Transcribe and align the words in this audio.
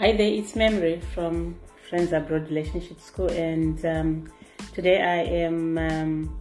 Hi 0.00 0.12
there, 0.12 0.32
it's 0.32 0.56
Memory 0.56 0.98
from 1.12 1.56
Friends 1.90 2.12
Abroad 2.14 2.48
Relationship 2.48 2.98
School, 3.02 3.28
and 3.28 3.84
um, 3.84 4.32
today 4.72 5.02
I 5.02 5.24
am 5.44 5.76
um, 5.76 6.40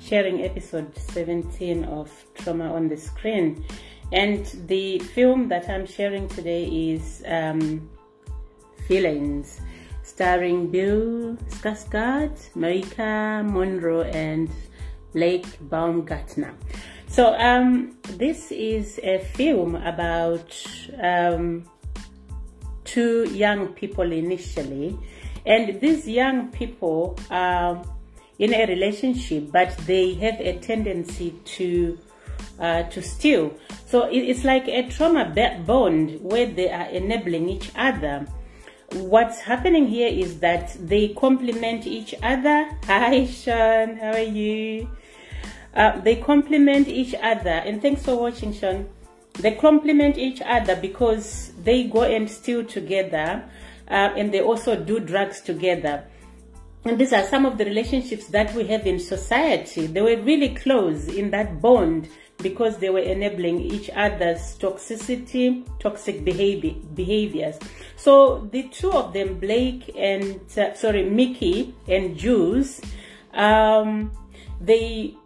sharing 0.00 0.42
episode 0.42 0.92
17 0.98 1.84
of 1.84 2.10
Trauma 2.34 2.74
on 2.74 2.88
the 2.88 2.96
Screen. 2.96 3.64
And 4.10 4.44
the 4.66 4.98
film 4.98 5.46
that 5.50 5.68
I'm 5.68 5.86
sharing 5.86 6.26
today 6.26 6.64
is 6.64 7.22
um, 7.28 7.88
starring 10.02 10.68
Bill 10.72 11.36
Skarsgård, 11.50 12.34
Maika 12.56 13.48
Monroe, 13.48 14.02
and 14.02 14.50
Blake 15.12 15.46
Baumgartner. 15.70 16.56
So 17.06 17.36
um, 17.38 17.96
this 18.02 18.50
is 18.50 18.98
a 19.04 19.20
film 19.20 19.76
about 19.76 20.60
um, 21.00 21.64
two 22.92 23.24
young 23.34 23.68
people 23.68 24.10
initially, 24.12 24.96
and 25.44 25.80
these 25.80 26.08
young 26.08 26.48
people 26.48 27.18
are 27.30 27.84
in 28.38 28.54
a 28.54 28.66
relationship, 28.66 29.50
but 29.52 29.76
they 29.86 30.14
have 30.14 30.40
a 30.40 30.58
tendency 30.58 31.30
to 31.44 31.98
uh, 32.60 32.82
to 32.84 33.02
steal. 33.02 33.52
So 33.86 34.08
it's 34.10 34.44
like 34.44 34.68
a 34.68 34.88
trauma 34.88 35.24
bond 35.66 36.20
where 36.20 36.46
they 36.46 36.70
are 36.70 36.88
enabling 36.88 37.48
each 37.48 37.70
other. 37.76 38.26
What's 38.92 39.40
happening 39.40 39.86
here 39.86 40.08
is 40.08 40.40
that 40.40 40.76
they 40.80 41.08
complement 41.08 41.86
each 41.86 42.14
other. 42.22 42.70
Hi, 42.84 43.26
Sean, 43.26 43.96
how 43.96 44.12
are 44.12 44.32
you? 44.40 44.88
Uh, 45.74 46.00
they 46.00 46.16
complement 46.16 46.88
each 46.88 47.14
other, 47.14 47.62
and 47.66 47.82
thanks 47.82 48.02
for 48.02 48.16
watching, 48.16 48.52
Sean. 48.52 48.88
They 49.38 49.54
complement 49.54 50.18
each 50.18 50.40
other 50.40 50.76
because 50.76 51.52
they 51.62 51.84
go 51.84 52.02
and 52.02 52.28
steal 52.28 52.64
together, 52.64 53.48
uh, 53.88 54.12
and 54.16 54.32
they 54.32 54.40
also 54.40 54.76
do 54.76 54.98
drugs 54.98 55.40
together. 55.40 56.04
And 56.84 56.98
these 56.98 57.12
are 57.12 57.22
some 57.24 57.44
of 57.46 57.58
the 57.58 57.64
relationships 57.64 58.26
that 58.28 58.54
we 58.54 58.66
have 58.68 58.86
in 58.86 58.98
society. 58.98 59.86
They 59.86 60.00
were 60.00 60.20
really 60.22 60.54
close 60.54 61.08
in 61.08 61.30
that 61.30 61.60
bond 61.60 62.08
because 62.38 62.78
they 62.78 62.88
were 62.88 63.00
enabling 63.00 63.60
each 63.60 63.90
other's 63.90 64.56
toxicity, 64.58 65.66
toxic 65.80 66.24
behavior, 66.24 66.74
behaviors. 66.94 67.58
So 67.96 68.48
the 68.52 68.68
two 68.68 68.92
of 68.92 69.12
them, 69.12 69.38
Blake 69.38 69.90
and, 69.96 70.40
uh, 70.56 70.74
sorry, 70.74 71.08
Mickey 71.08 71.74
and 71.88 72.16
Jules, 72.16 72.80
um, 73.34 74.12
they 74.60 75.16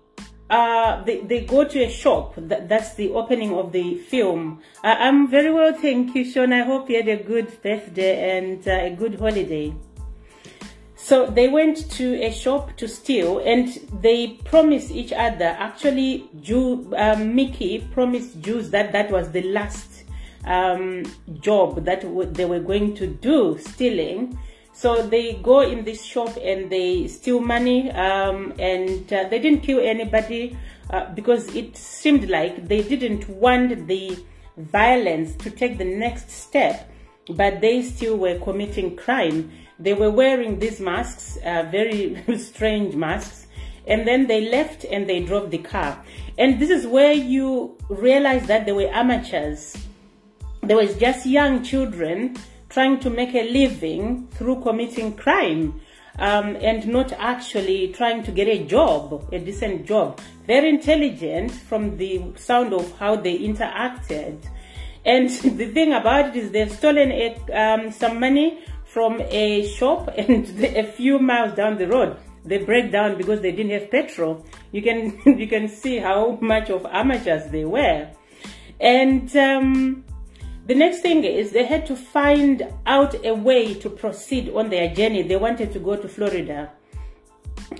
uh, 0.52 1.02
they, 1.04 1.20
they 1.20 1.40
go 1.40 1.64
to 1.64 1.82
a 1.82 1.90
shop. 1.90 2.34
That, 2.36 2.68
that's 2.68 2.94
the 2.94 3.10
opening 3.10 3.54
of 3.54 3.72
the 3.72 3.96
film. 3.96 4.60
Uh, 4.84 4.96
I'm 4.98 5.26
very 5.28 5.50
well, 5.50 5.72
thank 5.72 6.14
you, 6.14 6.30
Sean. 6.30 6.52
I 6.52 6.62
hope 6.62 6.90
you 6.90 6.96
had 6.96 7.08
a 7.08 7.16
good 7.16 7.62
birthday 7.62 8.38
and 8.38 8.68
uh, 8.68 8.72
a 8.72 8.90
good 8.90 9.18
holiday. 9.18 9.74
So 10.94 11.26
they 11.26 11.48
went 11.48 11.90
to 11.92 12.22
a 12.22 12.30
shop 12.30 12.76
to 12.76 12.86
steal 12.86 13.38
and 13.38 13.68
they 14.02 14.38
promised 14.44 14.90
each 14.90 15.12
other. 15.12 15.56
Actually, 15.58 16.28
Ju, 16.42 16.92
um, 16.96 17.34
Mickey 17.34 17.88
promised 17.90 18.40
Jules 18.42 18.70
that 18.70 18.92
that 18.92 19.10
was 19.10 19.32
the 19.32 19.42
last 19.42 20.04
um, 20.44 21.02
job 21.40 21.84
that 21.86 22.02
they 22.34 22.44
were 22.44 22.60
going 22.60 22.94
to 22.96 23.06
do, 23.06 23.58
stealing. 23.58 24.38
So 24.72 25.06
they 25.06 25.34
go 25.34 25.60
in 25.60 25.84
this 25.84 26.02
shop 26.02 26.36
and 26.42 26.70
they 26.70 27.06
steal 27.06 27.40
money 27.40 27.90
um, 27.90 28.54
and 28.58 29.12
uh, 29.12 29.28
they 29.28 29.38
didn't 29.38 29.60
kill 29.60 29.80
anybody 29.80 30.56
uh, 30.90 31.12
because 31.14 31.54
it 31.54 31.76
seemed 31.76 32.28
like 32.28 32.68
they 32.68 32.82
didn't 32.82 33.28
want 33.28 33.86
the 33.86 34.18
violence 34.56 35.34
to 35.36 35.50
take 35.50 35.78
the 35.78 35.84
next 35.84 36.30
step, 36.30 36.90
but 37.30 37.60
they 37.60 37.82
still 37.82 38.16
were 38.16 38.38
committing 38.38 38.96
crime. 38.96 39.50
They 39.78 39.94
were 39.94 40.10
wearing 40.10 40.58
these 40.58 40.80
masks, 40.80 41.38
uh, 41.44 41.68
very 41.70 42.22
strange 42.38 42.94
masks, 42.94 43.46
and 43.86 44.06
then 44.06 44.26
they 44.26 44.48
left 44.48 44.84
and 44.84 45.08
they 45.08 45.20
drove 45.20 45.50
the 45.50 45.58
car. 45.58 46.02
And 46.38 46.60
this 46.60 46.70
is 46.70 46.86
where 46.86 47.12
you 47.12 47.76
realize 47.88 48.46
that 48.46 48.64
they 48.64 48.72
were 48.72 48.88
amateurs. 48.88 49.76
They 50.62 50.74
was 50.74 50.96
just 50.96 51.26
young 51.26 51.62
children 51.62 52.36
trying 52.72 52.98
to 53.00 53.10
make 53.10 53.34
a 53.34 53.50
living 53.50 54.28
through 54.32 54.62
committing 54.62 55.14
crime 55.14 55.80
um, 56.18 56.56
and 56.56 56.86
not 56.88 57.12
actually 57.12 57.92
trying 57.92 58.22
to 58.24 58.32
get 58.32 58.48
a 58.48 58.64
job, 58.64 59.28
a 59.32 59.38
decent 59.38 59.86
job. 59.86 60.20
Very 60.46 60.68
intelligent 60.68 61.50
from 61.52 61.96
the 61.96 62.22
sound 62.36 62.72
of 62.72 62.98
how 62.98 63.16
they 63.16 63.38
interacted. 63.38 64.38
And 65.04 65.28
the 65.58 65.66
thing 65.72 65.92
about 65.92 66.28
it 66.28 66.36
is 66.36 66.50
they've 66.50 66.72
stolen 66.72 67.12
a, 67.12 67.36
um, 67.52 67.90
some 67.92 68.18
money 68.18 68.64
from 68.84 69.20
a 69.20 69.66
shop 69.68 70.10
and 70.18 70.48
a 70.64 70.84
few 70.84 71.18
miles 71.18 71.54
down 71.54 71.78
the 71.78 71.86
road 71.86 72.16
they 72.44 72.58
break 72.58 72.90
down 72.90 73.16
because 73.16 73.40
they 73.40 73.52
didn't 73.52 73.72
have 73.72 73.90
petrol. 73.90 74.44
You 74.72 74.82
can 74.82 75.20
you 75.38 75.46
can 75.46 75.68
see 75.68 75.98
how 75.98 76.38
much 76.40 76.70
of 76.70 76.86
amateurs 76.86 77.50
they 77.50 77.64
were, 77.64 78.10
and 78.80 79.36
um, 79.36 80.04
the 80.66 80.74
next 80.74 81.00
thing 81.00 81.24
is 81.24 81.50
they 81.50 81.64
had 81.64 81.86
to 81.86 81.96
find 81.96 82.72
out 82.86 83.14
a 83.24 83.34
way 83.34 83.74
to 83.74 83.90
proceed 83.90 84.48
on 84.50 84.70
their 84.70 84.94
journey. 84.94 85.22
They 85.22 85.36
wanted 85.36 85.72
to 85.72 85.78
go 85.78 85.96
to 85.96 86.08
Florida. 86.08 86.70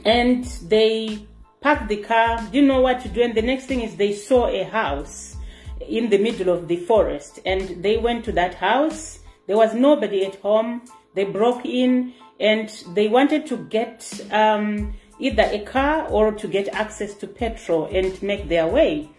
And 0.05 0.45
they 0.67 1.27
parked 1.61 1.89
the 1.89 1.99
car, 1.99 2.39
didn't 2.51 2.69
know 2.69 2.81
what 2.81 3.01
to 3.03 3.09
do. 3.09 3.23
And 3.23 3.35
the 3.35 3.43
next 3.43 3.67
thing 3.67 3.83
is 3.83 3.97
they 3.97 4.13
saw 4.13 4.49
a 4.49 4.65
house 4.65 5.37
in 5.81 6.11
the 6.11 6.19
middle 6.19 6.53
of 6.53 6.67
the 6.67 6.77
forest. 6.77 7.39
And 7.47 7.83
they 7.83 7.99
went 7.99 8.25
to 8.25 8.33
that 8.33 8.55
house. 8.55 9.21
There 9.47 9.57
was 9.57 9.75
nobody 9.75 10.27
at 10.27 10.37
home. 10.37 10.83
They 11.15 11.25
broke 11.25 11.65
in 11.65 12.15
and 12.41 12.69
they 12.95 13.07
wanted 13.07 13.47
to 13.47 13.59
get 13.59 14.27
um, 14.33 14.95
either 15.21 15.45
a 15.45 15.61
car 15.61 16.09
or 16.09 16.33
to 16.33 16.49
get 16.49 16.69
access 16.75 17.15
to 17.15 17.29
petrol 17.29 17.87
and 17.93 18.21
make 18.23 18.49
their 18.49 18.67
way. 18.67 19.11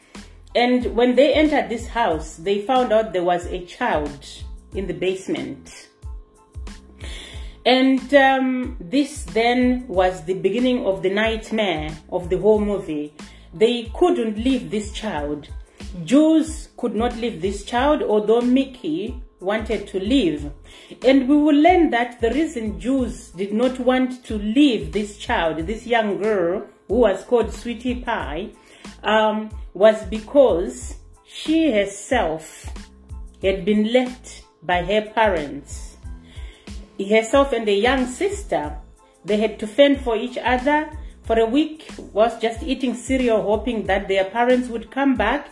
And 0.55 0.95
when 0.95 1.15
they 1.15 1.33
entered 1.33 1.69
this 1.69 1.87
house, 1.87 2.35
they 2.35 2.61
found 2.61 2.93
out 2.93 3.13
there 3.13 3.23
was 3.23 3.45
a 3.47 3.65
child 3.65 4.27
in 4.73 4.87
the 4.87 4.93
basement. 4.93 5.89
And 7.65 8.13
um, 8.13 8.77
this 8.79 9.23
then 9.23 9.87
was 9.87 10.25
the 10.25 10.33
beginning 10.33 10.85
of 10.85 11.01
the 11.01 11.09
nightmare 11.09 11.91
of 12.11 12.29
the 12.29 12.37
whole 12.37 12.59
movie. 12.59 13.13
They 13.53 13.91
couldn't 13.95 14.37
leave 14.37 14.69
this 14.69 14.91
child. 14.91 15.47
Jules 16.03 16.69
could 16.77 16.95
not 16.95 17.15
leave 17.17 17.41
this 17.41 17.63
child, 17.63 18.01
although 18.03 18.41
Mickey 18.41 19.21
wanted 19.39 19.87
to 19.87 19.99
leave. 19.99 20.51
And 21.03 21.29
we 21.29 21.37
will 21.37 21.55
learn 21.55 21.89
that 21.91 22.19
the 22.19 22.31
reason 22.31 22.79
Jules 22.79 23.29
did 23.29 23.53
not 23.53 23.79
want 23.79 24.25
to 24.25 24.37
leave 24.37 24.91
this 24.91 25.17
child, 25.17 25.65
this 25.65 25.85
young 25.85 26.17
girl 26.17 26.65
who 26.87 26.95
was 26.95 27.23
called 27.23 27.53
Sweetie 27.53 28.01
Pie, 28.01 28.49
um, 29.03 29.49
was 29.73 30.03
because 30.05 30.95
she 31.25 31.71
herself 31.71 32.71
had 33.41 33.65
been 33.65 33.91
left 33.91 34.43
by 34.61 34.83
her 34.83 35.01
parents. 35.01 35.97
Herself 36.99 37.51
and 37.51 37.67
a 37.67 37.73
young 37.73 38.05
sister, 38.07 38.77
they 39.25 39.37
had 39.37 39.59
to 39.59 39.67
fend 39.67 40.01
for 40.01 40.15
each 40.15 40.37
other 40.37 40.89
for 41.23 41.39
a 41.39 41.45
week, 41.45 41.89
was 42.11 42.39
just 42.39 42.63
eating 42.63 42.93
cereal, 42.93 43.41
hoping 43.41 43.85
that 43.87 44.07
their 44.07 44.25
parents 44.25 44.67
would 44.69 44.91
come 44.91 45.15
back. 45.15 45.49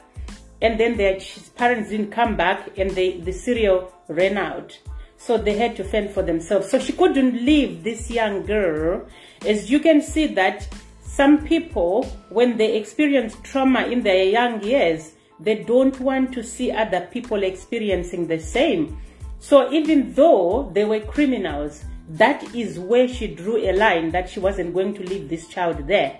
And 0.61 0.79
then 0.79 0.95
their 0.95 1.19
parents 1.55 1.89
didn't 1.89 2.11
come 2.11 2.37
back 2.37 2.77
and 2.77 2.91
they, 2.91 3.19
the 3.19 3.31
cereal 3.31 3.91
ran 4.07 4.37
out. 4.37 4.77
So 5.17 5.37
they 5.37 5.57
had 5.57 5.75
to 5.77 5.83
fend 5.83 6.11
for 6.11 6.21
themselves. 6.21 6.69
So 6.69 6.77
she 6.77 6.93
couldn't 6.93 7.45
leave 7.45 7.83
this 7.83 8.11
young 8.11 8.45
girl. 8.45 9.07
As 9.45 9.71
you 9.71 9.79
can 9.79 10.01
see 10.01 10.27
that 10.27 10.67
some 11.11 11.45
people, 11.45 12.05
when 12.29 12.55
they 12.55 12.77
experience 12.77 13.35
trauma 13.43 13.85
in 13.87 14.01
their 14.01 14.23
young 14.23 14.63
years, 14.63 15.11
they 15.41 15.55
don't 15.55 15.99
want 15.99 16.31
to 16.33 16.41
see 16.41 16.71
other 16.71 17.01
people 17.11 17.43
experiencing 17.43 18.27
the 18.27 18.39
same. 18.39 18.97
So 19.39 19.69
even 19.73 20.13
though 20.13 20.71
they 20.73 20.85
were 20.85 21.01
criminals, 21.01 21.83
that 22.11 22.55
is 22.55 22.79
where 22.79 23.09
she 23.09 23.27
drew 23.27 23.57
a 23.57 23.73
line 23.73 24.11
that 24.11 24.29
she 24.29 24.39
wasn't 24.39 24.73
going 24.73 24.93
to 24.93 25.03
leave 25.03 25.27
this 25.27 25.49
child 25.49 25.85
there. 25.85 26.17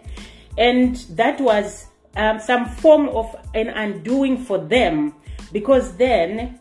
And 0.58 0.98
that 1.12 1.40
was 1.40 1.88
um, 2.18 2.40
some 2.40 2.68
form 2.68 3.08
of 3.10 3.34
an 3.54 3.70
undoing 3.70 4.44
for 4.44 4.58
them 4.58 5.16
because 5.54 5.96
then 5.96 6.60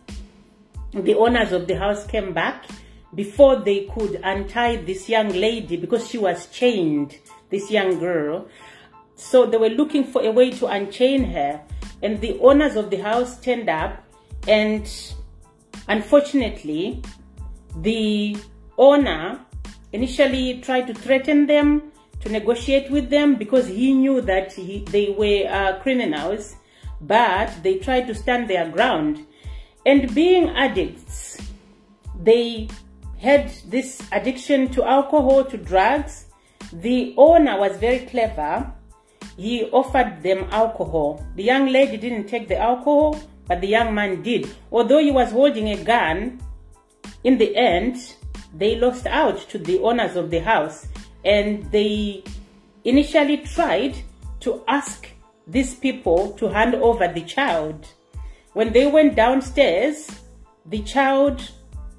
the 0.93 1.17
owners 1.17 1.51
of 1.51 1.67
the 1.67 1.77
house 1.77 2.07
came 2.07 2.33
back 2.33 2.67
before 3.13 3.57
they 3.57 3.87
could 3.87 4.21
untie 4.23 4.77
this 4.77 5.09
young 5.09 5.31
lady 5.31 5.77
because 5.77 6.09
she 6.09 6.17
was 6.17 6.47
chained 6.47 7.19
this 7.51 7.71
young 7.71 7.99
girl. 7.99 8.49
So 9.17 9.47
they 9.47 9.57
were 9.57 9.69
looking 9.69 10.05
for 10.05 10.23
a 10.23 10.31
way 10.31 10.51
to 10.53 10.67
unchain 10.67 11.25
her. 11.25 11.61
And 12.03 12.21
the 12.21 12.39
owners 12.41 12.77
of 12.77 12.91
the 12.91 12.97
house 12.97 13.39
turned 13.41 13.69
up 13.69 14.03
and 14.49 14.89
unfortunately, 15.89 17.03
the 17.77 18.37
owner 18.79 19.41
initially 19.93 20.61
tried 20.61 20.87
to 20.87 20.95
threaten 20.95 21.47
them, 21.47 21.93
to 22.21 22.29
negotiate 22.29 22.91
with 22.91 23.11
them 23.11 23.37
because 23.37 23.67
he 23.67 23.93
knew 23.93 24.21
that 24.23 24.53
he, 24.53 24.85
they 24.91 25.11
were 25.11 25.49
uh, 25.51 25.79
criminals, 25.81 26.57
but 27.01 27.53
they 27.63 27.79
tried 27.79 28.07
to 28.07 28.15
stand 28.15 28.49
their 28.49 28.69
ground. 28.69 29.27
And 29.87 30.15
being 30.15 30.51
addicts, 30.51 31.39
they 32.23 32.69
had 33.19 33.51
this 33.67 34.03
addiction 34.13 34.69
to 34.73 34.85
alcohol, 34.85 35.45
to 35.45 35.57
drugs. 35.57 36.27
The 36.73 37.15
owner 37.17 37.59
was 37.59 37.77
very 37.79 38.01
clever. 38.01 38.73
He 39.37 39.65
offered 39.65 40.23
them 40.23 40.47
alcohol. 40.51 41.25
The 41.37 41.43
young 41.43 41.67
lady 41.69 41.97
didn't 41.97 42.29
take 42.29 42.49
the 42.49 42.59
alcohol, 42.59 43.21
but 43.47 43.61
the 43.61 43.69
young 43.69 43.95
man 43.95 44.23
did. 44.23 44.49
Although 44.71 44.99
he 44.99 45.11
was 45.11 45.33
holding 45.33 45.69
a 45.69 45.83
gun, 45.83 46.41
in 47.25 47.39
the 47.39 47.57
end, 47.57 48.15
they 48.55 48.77
lost 48.77 49.07
out 49.07 49.39
to 49.51 49.59
the 49.59 49.79
owners 49.81 50.17
of 50.17 50.31
the 50.31 50.41
house 50.41 50.87
and 51.25 51.71
they 51.71 52.25
initially 52.85 53.39
tried 53.39 53.97
to 54.41 54.63
ask 54.67 55.09
these 55.47 55.75
people 55.75 56.33
to 56.33 56.49
hand 56.49 56.75
over 56.77 57.09
the 57.09 57.23
child. 57.23 57.87
When 58.53 58.73
they 58.73 58.87
went 58.87 59.17
downstairs, 59.17 60.09
the 60.67 60.83
child, 60.83 61.51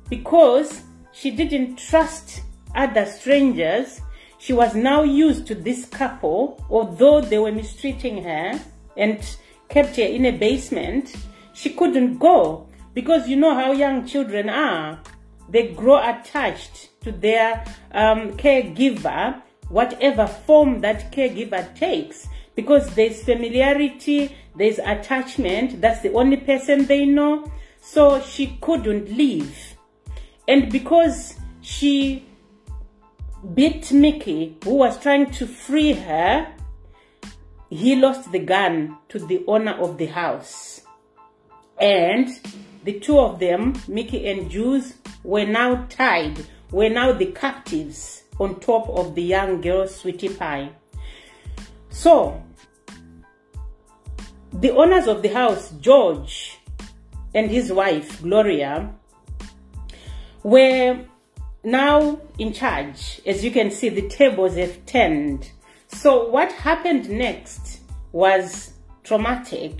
because 0.10 0.82
she 1.12 1.32
didn't 1.32 1.78
trust 1.78 2.42
other 2.76 3.06
strangers, 3.06 4.02
she 4.42 4.54
was 4.54 4.74
now 4.74 5.04
used 5.04 5.46
to 5.46 5.54
this 5.54 5.86
couple, 5.86 6.60
although 6.68 7.22
they 7.22 7.38
were 7.38 7.52
mistreating 7.52 8.24
her 8.24 8.60
and 8.98 9.38
kept 9.70 9.98
her 9.98 10.02
in 10.02 10.26
a 10.26 10.32
basement, 10.32 11.16
she 11.54 11.70
couldn't 11.70 12.18
go 12.18 12.68
because 12.96 13.30
you 13.30 13.36
know 13.36 13.54
how 13.54 13.72
young 13.72 14.04
children 14.08 14.50
are. 14.50 15.00
They 15.48 15.68
grow 15.68 15.98
attached 15.98 16.90
to 17.02 17.12
their 17.12 17.64
um, 17.92 18.36
caregiver, 18.36 19.40
whatever 19.70 20.26
form 20.26 20.82
that 20.82 21.12
caregiver 21.12 21.76
takes, 21.76 22.28
because 22.56 22.96
there's 22.96 23.24
familiarity, 23.24 24.36
there's 24.56 24.80
attachment, 24.80 25.82
that's 25.82 26.02
the 26.02 26.14
only 26.14 26.38
person 26.38 26.88
they 26.88 27.06
know. 27.06 27.52
So 27.80 28.20
she 28.22 28.58
couldn't 28.60 29.16
leave. 29.16 29.76
And 30.48 30.72
because 30.72 31.36
she 31.62 32.26
beat 33.54 33.92
Mickey, 33.92 34.58
who 34.64 34.76
was 34.76 35.00
trying 35.00 35.32
to 35.32 35.48
free 35.48 35.94
her, 35.94 36.54
he 37.70 37.96
lost 37.96 38.32
the 38.32 38.40
gun 38.40 38.98
to 39.10 39.20
the 39.20 39.44
owner 39.48 39.74
of 39.74 39.98
the 39.98 40.08
house. 40.08 40.82
And 41.80 42.30
the 42.84 43.00
two 43.00 43.20
of 43.20 43.40
them, 43.40 43.74
Mickey 43.88 44.30
and 44.30 44.50
Jules, 44.50 44.94
were 45.24 45.46
now 45.46 45.86
tied, 45.90 46.46
were 46.72 46.90
now 46.90 47.14
the 47.14 47.28
captives 47.28 48.24
on 48.40 48.60
top 48.60 48.90
of 48.90 49.16
the 49.16 49.24
young 49.24 49.62
girl, 49.62 49.88
Sweetie 49.88 50.30
Pie. 50.30 50.72
So, 51.90 52.42
the 54.54 54.72
owners 54.72 55.08
of 55.08 55.22
the 55.22 55.30
house, 55.30 55.72
George 55.80 56.60
and 57.34 57.50
his 57.50 57.72
wife, 57.72 58.22
Gloria, 58.22 58.94
were 60.44 61.06
now 61.64 62.20
in 62.42 62.52
charge. 62.52 63.22
As 63.24 63.44
you 63.46 63.52
can 63.52 63.70
see, 63.70 63.90
the 63.90 64.08
tables 64.10 64.56
have 64.56 64.84
turned. 64.88 65.52
So 65.90 66.28
what 66.28 66.52
happened 66.52 67.08
next 67.08 67.82
was 68.12 68.74
traumatic 69.04 69.74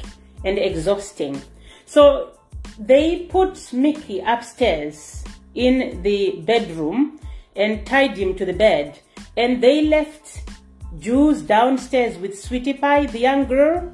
and 0.46 0.60
exhausting. 0.60 1.42
So 1.86 2.34
they 2.78 3.26
put 3.32 3.74
Mickey 3.74 4.20
upstairs 4.20 5.24
in 5.56 6.04
the 6.04 6.44
bedroom 6.46 7.20
and 7.56 7.84
tied 7.84 8.16
him 8.16 8.36
to 8.36 8.46
the 8.46 8.54
bed. 8.54 9.00
And 9.36 9.64
they 9.64 9.82
left 9.82 10.42
Jules 11.00 11.42
downstairs 11.42 12.16
with 12.20 12.40
Sweetie 12.40 12.74
Pie, 12.74 13.08
the 13.08 13.20
young 13.20 13.46
girl. 13.46 13.92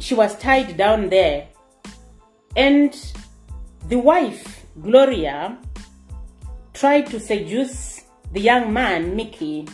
She 0.00 0.14
was 0.14 0.36
tied 0.38 0.76
down 0.76 1.10
there. 1.10 1.46
And 2.56 2.92
the 3.88 3.98
wife, 3.98 4.66
Gloria, 4.82 5.58
tried 6.76 7.06
to 7.06 7.18
seduce 7.18 8.02
the 8.32 8.40
young 8.40 8.72
man, 8.72 9.16
Mickey. 9.16 9.66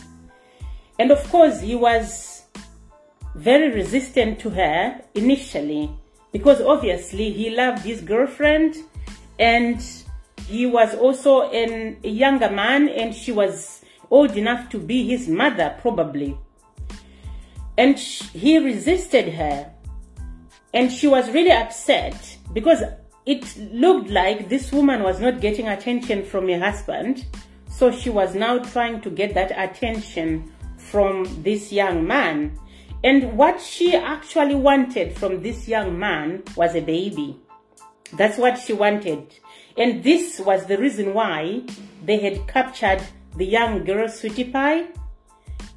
And 0.97 1.11
of 1.11 1.21
course, 1.29 1.59
he 1.59 1.75
was 1.75 2.43
very 3.35 3.71
resistant 3.71 4.39
to 4.39 4.49
her 4.49 5.01
initially 5.15 5.91
because 6.31 6.61
obviously 6.61 7.31
he 7.31 7.49
loved 7.49 7.83
his 7.83 8.01
girlfriend 8.01 8.77
and 9.39 9.83
he 10.47 10.65
was 10.65 10.95
also 10.95 11.49
an, 11.51 11.97
a 12.03 12.09
younger 12.09 12.49
man 12.49 12.87
and 12.89 13.13
she 13.13 13.31
was 13.31 13.83
old 14.09 14.37
enough 14.37 14.69
to 14.69 14.77
be 14.77 15.07
his 15.07 15.27
mother 15.27 15.75
probably 15.81 16.37
and 17.77 17.97
he 17.97 18.59
resisted 18.59 19.33
her 19.33 19.71
and 20.73 20.91
she 20.91 21.07
was 21.07 21.29
really 21.31 21.51
upset 21.51 22.37
because 22.53 22.83
it 23.25 23.55
looked 23.71 24.09
like 24.09 24.49
this 24.49 24.71
woman 24.71 25.03
was 25.03 25.19
not 25.19 25.41
getting 25.41 25.67
attention 25.67 26.23
from 26.23 26.47
her 26.49 26.59
husband 26.59 27.25
so 27.69 27.91
she 27.91 28.09
was 28.09 28.35
now 28.35 28.57
trying 28.59 29.01
to 29.01 29.09
get 29.09 29.33
that 29.33 29.51
attention 29.57 30.51
from 30.77 31.25
this 31.43 31.71
young 31.71 32.05
man 32.05 32.57
and 33.03 33.37
what 33.37 33.59
she 33.59 33.95
actually 33.95 34.55
wanted 34.55 35.17
from 35.17 35.43
this 35.43 35.67
young 35.67 35.99
man 35.99 36.41
was 36.55 36.73
a 36.73 36.81
baby. 36.81 37.37
That's 38.13 38.37
what 38.37 38.57
she 38.57 38.71
wanted. 38.71 39.35
And 39.75 40.03
this 40.03 40.39
was 40.39 40.65
the 40.65 40.77
reason 40.77 41.13
why 41.13 41.63
they 42.05 42.19
had 42.19 42.47
captured 42.47 43.01
the 43.35 43.45
young 43.45 43.83
girl, 43.83 44.07
Sweetie 44.07 44.45
Pie, 44.45 44.85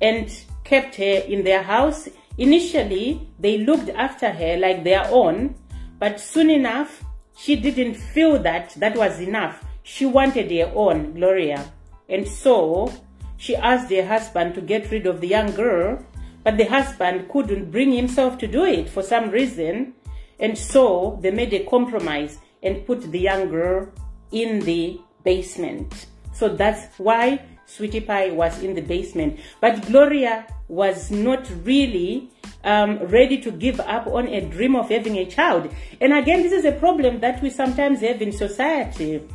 and 0.01 0.31
kept 0.63 0.95
her 0.97 1.25
in 1.27 1.43
their 1.43 1.63
house. 1.65 2.09
Initially, 2.39 3.29
they 3.41 3.59
looked 3.59 3.89
after 3.89 4.31
her 4.31 4.57
like 4.59 4.85
their 4.85 5.07
own, 5.11 5.57
but 5.99 6.21
soon 6.21 6.51
enough, 6.51 7.03
she 7.37 7.57
didn't 7.57 7.95
feel 7.95 8.39
that 8.43 8.75
that 8.77 8.97
was 8.97 9.21
enough. 9.21 9.65
She 9.83 10.07
wanted 10.07 10.51
her 10.51 10.73
own, 10.75 11.15
Gloria. 11.15 11.65
And 12.09 12.27
so, 12.27 12.93
she 13.37 13.55
asked 13.55 13.91
her 13.91 14.07
husband 14.07 14.55
to 14.55 14.61
get 14.61 14.91
rid 14.91 15.07
of 15.07 15.21
the 15.21 15.29
young 15.29 15.53
girl 15.53 16.05
but 16.47 16.59
the 16.59 16.65
husband 16.65 17.29
couldn't 17.29 17.73
bring 17.73 17.91
himself 17.91 18.39
to 18.39 18.47
do 18.47 18.65
it 18.65 18.89
for 18.89 19.03
some 19.03 19.31
reason. 19.31 19.95
And 20.39 20.57
so 20.57 21.19
they 21.21 21.33
made 21.33 21.53
a 21.53 21.65
compromise 21.65 22.39
and 22.63 22.87
put 22.87 23.11
the 23.11 23.19
young 23.19 23.49
girl 23.49 23.89
in 24.31 24.61
the 24.61 25.01
basement. 25.25 26.07
So 26.33 26.49
that's 26.49 26.97
why 27.01 27.45
Sweetie 27.65 27.99
Pie 28.01 28.31
was 28.31 28.63
in 28.63 28.77
the 28.77 28.81
basement. 28.81 29.41
But 29.61 29.85
Gloria 29.87 30.47
was 30.69 31.11
not 31.11 31.49
really 31.65 32.31
um, 32.65 32.99
ready 33.05 33.39
to 33.41 33.51
give 33.51 33.79
up 33.81 34.07
on 34.07 34.27
a 34.29 34.41
dream 34.41 34.75
of 34.75 34.91
having 34.91 35.17
a 35.17 35.27
child. 35.27 35.73
And 36.01 36.13
again, 36.13 36.43
this 36.43 36.53
is 36.53 36.65
a 36.65 36.73
problem 36.73 37.21
that 37.21 37.41
we 37.43 37.51
sometimes 37.51 38.01
have 38.01 38.21
in 38.21 38.33
society. 38.33 39.27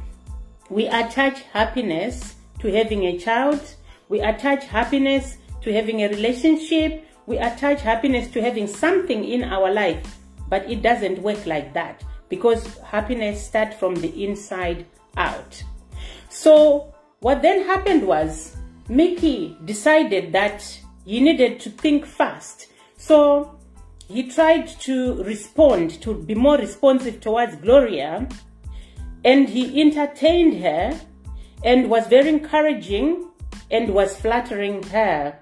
We 0.70 0.88
attach 0.88 1.42
happiness 1.54 2.36
to 2.60 2.72
having 2.72 3.04
a 3.04 3.18
child. 3.18 3.62
We 4.10 4.20
attach 4.20 4.66
happiness 4.66 5.38
to 5.62 5.74
having 5.74 6.04
a 6.04 6.10
relationship. 6.10 7.06
We 7.26 7.38
attach 7.38 7.82
happiness 7.82 8.30
to 8.32 8.42
having 8.42 8.68
something 8.68 9.24
in 9.24 9.44
our 9.44 9.72
life, 9.72 10.18
but 10.50 10.70
it 10.70 10.82
doesn't 10.82 11.22
work 11.22 11.46
like 11.46 11.74
that 11.74 12.04
because 12.30 12.78
happiness 12.80 13.46
starts 13.46 13.76
from 13.78 13.96
the 13.96 14.24
inside 14.24 14.86
out. 15.18 15.64
So 16.30 16.94
what 17.20 17.42
then 17.42 17.66
happened 17.66 18.08
was 18.08 18.58
Mickey 18.90 19.58
decided 19.66 20.32
that 20.34 20.64
he 21.06 21.20
needed 21.20 21.60
to 21.62 21.70
think 21.70 22.06
fast. 22.06 22.68
So 22.98 23.60
he 24.08 24.30
tried 24.30 24.68
to 24.82 25.24
respond, 25.24 26.02
to 26.02 26.14
be 26.14 26.36
more 26.36 26.58
responsive 26.58 27.22
towards 27.22 27.56
Gloria, 27.56 28.28
and 29.24 29.50
he 29.50 29.82
entertained 29.82 30.62
her 30.62 31.00
and 31.64 31.90
was 31.90 32.08
very 32.08 32.30
encouraging 32.30 33.28
and 33.70 33.94
was 33.94 34.18
flattering 34.18 34.84
her. 34.84 35.38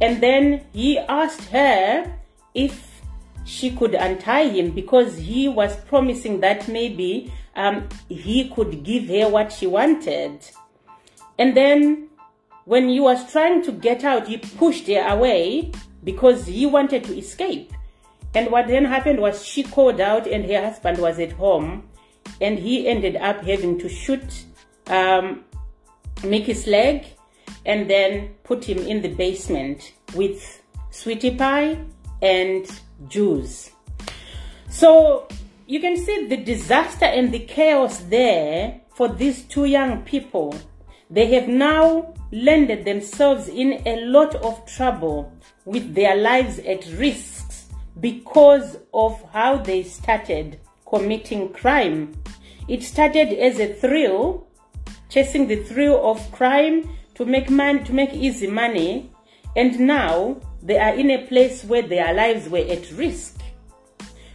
And 0.00 0.22
then 0.22 0.66
he 0.72 0.98
asked 0.98 1.48
her 1.50 2.12
if 2.54 3.02
she 3.44 3.70
could 3.70 3.94
untie 3.94 4.48
him 4.48 4.72
because 4.72 5.16
he 5.16 5.48
was 5.48 5.76
promising 5.84 6.40
that 6.40 6.68
maybe 6.68 7.32
um, 7.54 7.88
he 8.08 8.50
could 8.50 8.82
give 8.84 9.08
her 9.08 9.28
what 9.28 9.52
she 9.52 9.66
wanted. 9.66 10.40
And 11.38 11.56
then 11.56 12.08
when 12.66 12.88
he 12.88 12.98
was 12.98 13.30
trying 13.30 13.62
to 13.62 13.72
get 13.72 14.04
out, 14.04 14.26
he 14.26 14.36
pushed 14.36 14.88
her 14.88 15.06
away 15.08 15.70
because 16.02 16.46
he 16.46 16.66
wanted 16.66 17.04
to 17.04 17.16
escape. 17.16 17.72
And 18.34 18.50
what 18.50 18.66
then 18.66 18.84
happened 18.84 19.20
was 19.20 19.46
she 19.46 19.62
called 19.62 20.00
out 20.00 20.26
and 20.26 20.44
her 20.44 20.60
husband 20.60 20.98
was 20.98 21.20
at 21.20 21.32
home 21.32 21.88
and 22.40 22.58
he 22.58 22.88
ended 22.88 23.16
up 23.16 23.40
having 23.44 23.78
to 23.78 23.88
shoot 23.88 24.44
um, 24.88 25.44
Mickey's 26.24 26.66
leg 26.66 27.06
and 27.64 27.88
then 27.88 28.34
put 28.42 28.64
him 28.64 28.78
in 28.78 29.00
the 29.00 29.14
basement 29.14 29.92
with 30.14 30.60
Sweetie 30.90 31.36
Pie 31.36 31.78
and 32.20 32.66
Jules. 33.06 33.70
So 34.68 35.28
you 35.68 35.78
can 35.78 35.96
see 35.96 36.26
the 36.26 36.36
disaster 36.36 37.04
and 37.04 37.32
the 37.32 37.40
chaos 37.40 37.98
there 37.98 38.80
for 38.96 39.08
these 39.08 39.44
two 39.44 39.66
young 39.66 40.02
people. 40.02 40.52
They 41.08 41.26
have 41.34 41.46
now 41.46 42.14
landed 42.32 42.84
themselves 42.84 43.48
in 43.48 43.82
a 43.86 44.04
lot 44.06 44.34
of 44.36 44.64
trouble 44.66 45.32
with 45.64 45.94
their 45.94 46.16
lives 46.16 46.58
at 46.60 46.86
risk 46.98 47.68
because 48.00 48.76
of 48.92 49.22
how 49.32 49.56
they 49.56 49.82
started 49.82 50.60
committing 50.86 51.52
crime. 51.52 52.12
It 52.68 52.82
started 52.82 53.32
as 53.32 53.58
a 53.58 53.74
thrill, 53.74 54.46
chasing 55.08 55.46
the 55.46 55.62
thrill 55.64 56.08
of 56.08 56.30
crime 56.32 56.88
to 57.14 57.24
make 57.24 57.48
man 57.48 57.84
to 57.84 57.92
make 57.92 58.12
easy 58.12 58.46
money, 58.46 59.10
and 59.54 59.80
now 59.80 60.40
they 60.62 60.78
are 60.78 60.94
in 60.94 61.10
a 61.10 61.26
place 61.26 61.64
where 61.64 61.82
their 61.82 62.12
lives 62.12 62.48
were 62.48 62.58
at 62.58 62.90
risk. 62.92 63.40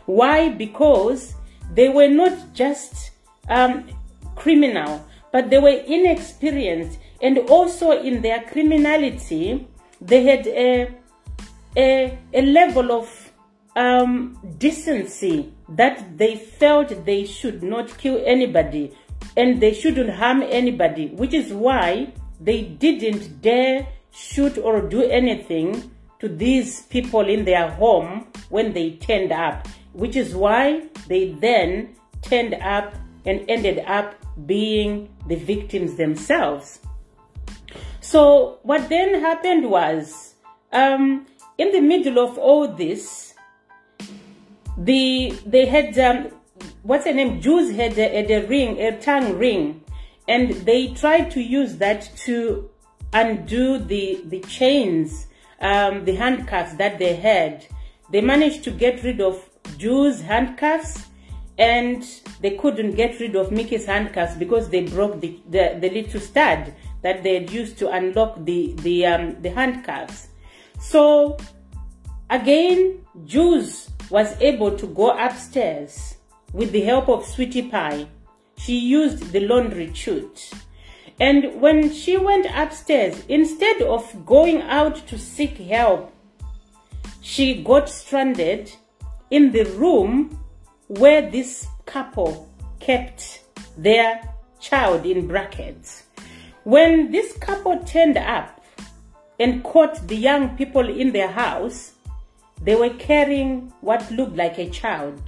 Why? 0.05 0.49
Because 0.49 1.35
they 1.73 1.89
were 1.89 2.07
not 2.07 2.53
just 2.53 3.11
um, 3.49 3.87
criminal, 4.35 5.05
but 5.31 5.49
they 5.49 5.59
were 5.59 5.69
inexperienced, 5.69 6.97
and 7.21 7.37
also 7.49 7.91
in 8.01 8.21
their 8.21 8.41
criminality, 8.43 9.67
they 9.99 10.23
had 10.23 10.47
a 10.47 10.95
a, 11.77 12.17
a 12.33 12.41
level 12.41 12.91
of 12.91 13.31
um, 13.75 14.37
decency 14.57 15.53
that 15.69 16.17
they 16.17 16.35
felt 16.35 17.05
they 17.05 17.25
should 17.25 17.63
not 17.63 17.97
kill 17.97 18.21
anybody 18.25 18.91
and 19.37 19.61
they 19.61 19.73
shouldn't 19.73 20.09
harm 20.09 20.41
anybody, 20.43 21.07
which 21.09 21.33
is 21.33 21.53
why 21.53 22.11
they 22.41 22.63
didn't 22.63 23.41
dare 23.41 23.87
shoot 24.11 24.57
or 24.57 24.81
do 24.81 25.03
anything 25.03 25.89
to 26.19 26.27
these 26.27 26.81
people 26.83 27.27
in 27.27 27.45
their 27.45 27.69
home 27.71 28.27
when 28.49 28.73
they 28.73 28.91
turned 28.91 29.31
up, 29.31 29.67
which 29.93 30.15
is 30.15 30.35
why 30.35 30.83
they 31.07 31.31
then 31.33 31.95
turned 32.21 32.55
up 32.55 32.93
and 33.25 33.45
ended 33.47 33.79
up 33.87 34.15
being 34.45 35.09
the 35.27 35.35
victims 35.35 35.95
themselves. 35.95 36.79
So 38.11 38.59
what 38.63 38.89
then 38.89 39.21
happened 39.21 39.71
was, 39.71 40.33
um, 40.73 41.27
in 41.57 41.71
the 41.71 41.79
middle 41.79 42.19
of 42.19 42.37
all 42.37 42.67
this, 42.67 43.33
the 44.77 45.33
they 45.45 45.65
had 45.65 45.97
um, 45.97 46.27
what's 46.83 47.05
her 47.05 47.13
name? 47.13 47.39
Jules 47.39 47.71
had 47.71 47.97
a, 47.97 48.09
had 48.13 48.29
a 48.29 48.45
ring, 48.47 48.77
a 48.81 48.99
tongue 48.99 49.37
ring, 49.37 49.85
and 50.27 50.51
they 50.65 50.93
tried 50.93 51.31
to 51.31 51.41
use 51.41 51.77
that 51.77 52.11
to 52.25 52.69
undo 53.13 53.77
the 53.77 54.21
the 54.25 54.41
chains 54.41 55.27
um, 55.61 56.03
the 56.03 56.15
handcuffs 56.15 56.73
that 56.73 56.99
they 56.99 57.15
had. 57.15 57.65
They 58.11 58.19
managed 58.19 58.65
to 58.65 58.71
get 58.71 59.01
rid 59.03 59.21
of 59.21 59.41
Jules' 59.77 60.19
handcuffs 60.19 61.05
and 61.57 62.03
they 62.41 62.57
couldn't 62.57 62.95
get 62.95 63.21
rid 63.21 63.37
of 63.37 63.53
Mickey's 63.53 63.85
handcuffs 63.85 64.35
because 64.35 64.69
they 64.69 64.81
broke 64.81 65.21
the, 65.21 65.39
the, 65.49 65.77
the 65.79 65.89
little 65.89 66.19
stud 66.19 66.73
that 67.01 67.23
they 67.23 67.35
had 67.35 67.51
used 67.51 67.77
to 67.79 67.89
unlock 67.89 68.43
the, 68.45 68.73
the, 68.79 69.05
um, 69.05 69.41
the 69.41 69.49
handcuffs. 69.49 70.27
So 70.79 71.37
again, 72.29 73.05
Jules 73.25 73.89
was 74.09 74.39
able 74.41 74.77
to 74.77 74.87
go 74.87 75.11
upstairs 75.17 76.15
with 76.53 76.71
the 76.71 76.81
help 76.81 77.09
of 77.09 77.25
Sweetie 77.25 77.69
Pie. 77.69 78.07
She 78.57 78.77
used 78.77 79.31
the 79.31 79.39
laundry 79.41 79.93
chute 79.93 80.51
and 81.21 81.61
when 81.61 81.93
she 81.93 82.17
went 82.17 82.47
upstairs, 82.51 83.23
instead 83.29 83.83
of 83.83 84.25
going 84.25 84.63
out 84.63 85.05
to 85.07 85.19
seek 85.19 85.55
help, 85.57 86.11
she 87.21 87.63
got 87.63 87.87
stranded 87.87 88.71
in 89.29 89.51
the 89.51 89.65
room 89.65 90.39
where 90.87 91.29
this 91.29 91.67
couple 91.85 92.49
kept 92.79 93.43
their 93.77 94.19
child 94.59 95.05
in 95.05 95.27
brackets. 95.27 96.00
When 96.63 97.11
this 97.11 97.33
couple 97.37 97.79
turned 97.79 98.17
up 98.17 98.61
and 99.39 99.63
caught 99.63 100.07
the 100.07 100.15
young 100.15 100.55
people 100.55 100.87
in 100.87 101.11
their 101.11 101.29
house, 101.31 101.93
they 102.61 102.75
were 102.75 102.91
carrying 102.91 103.73
what 103.81 104.11
looked 104.11 104.35
like 104.35 104.59
a 104.59 104.69
child. 104.69 105.19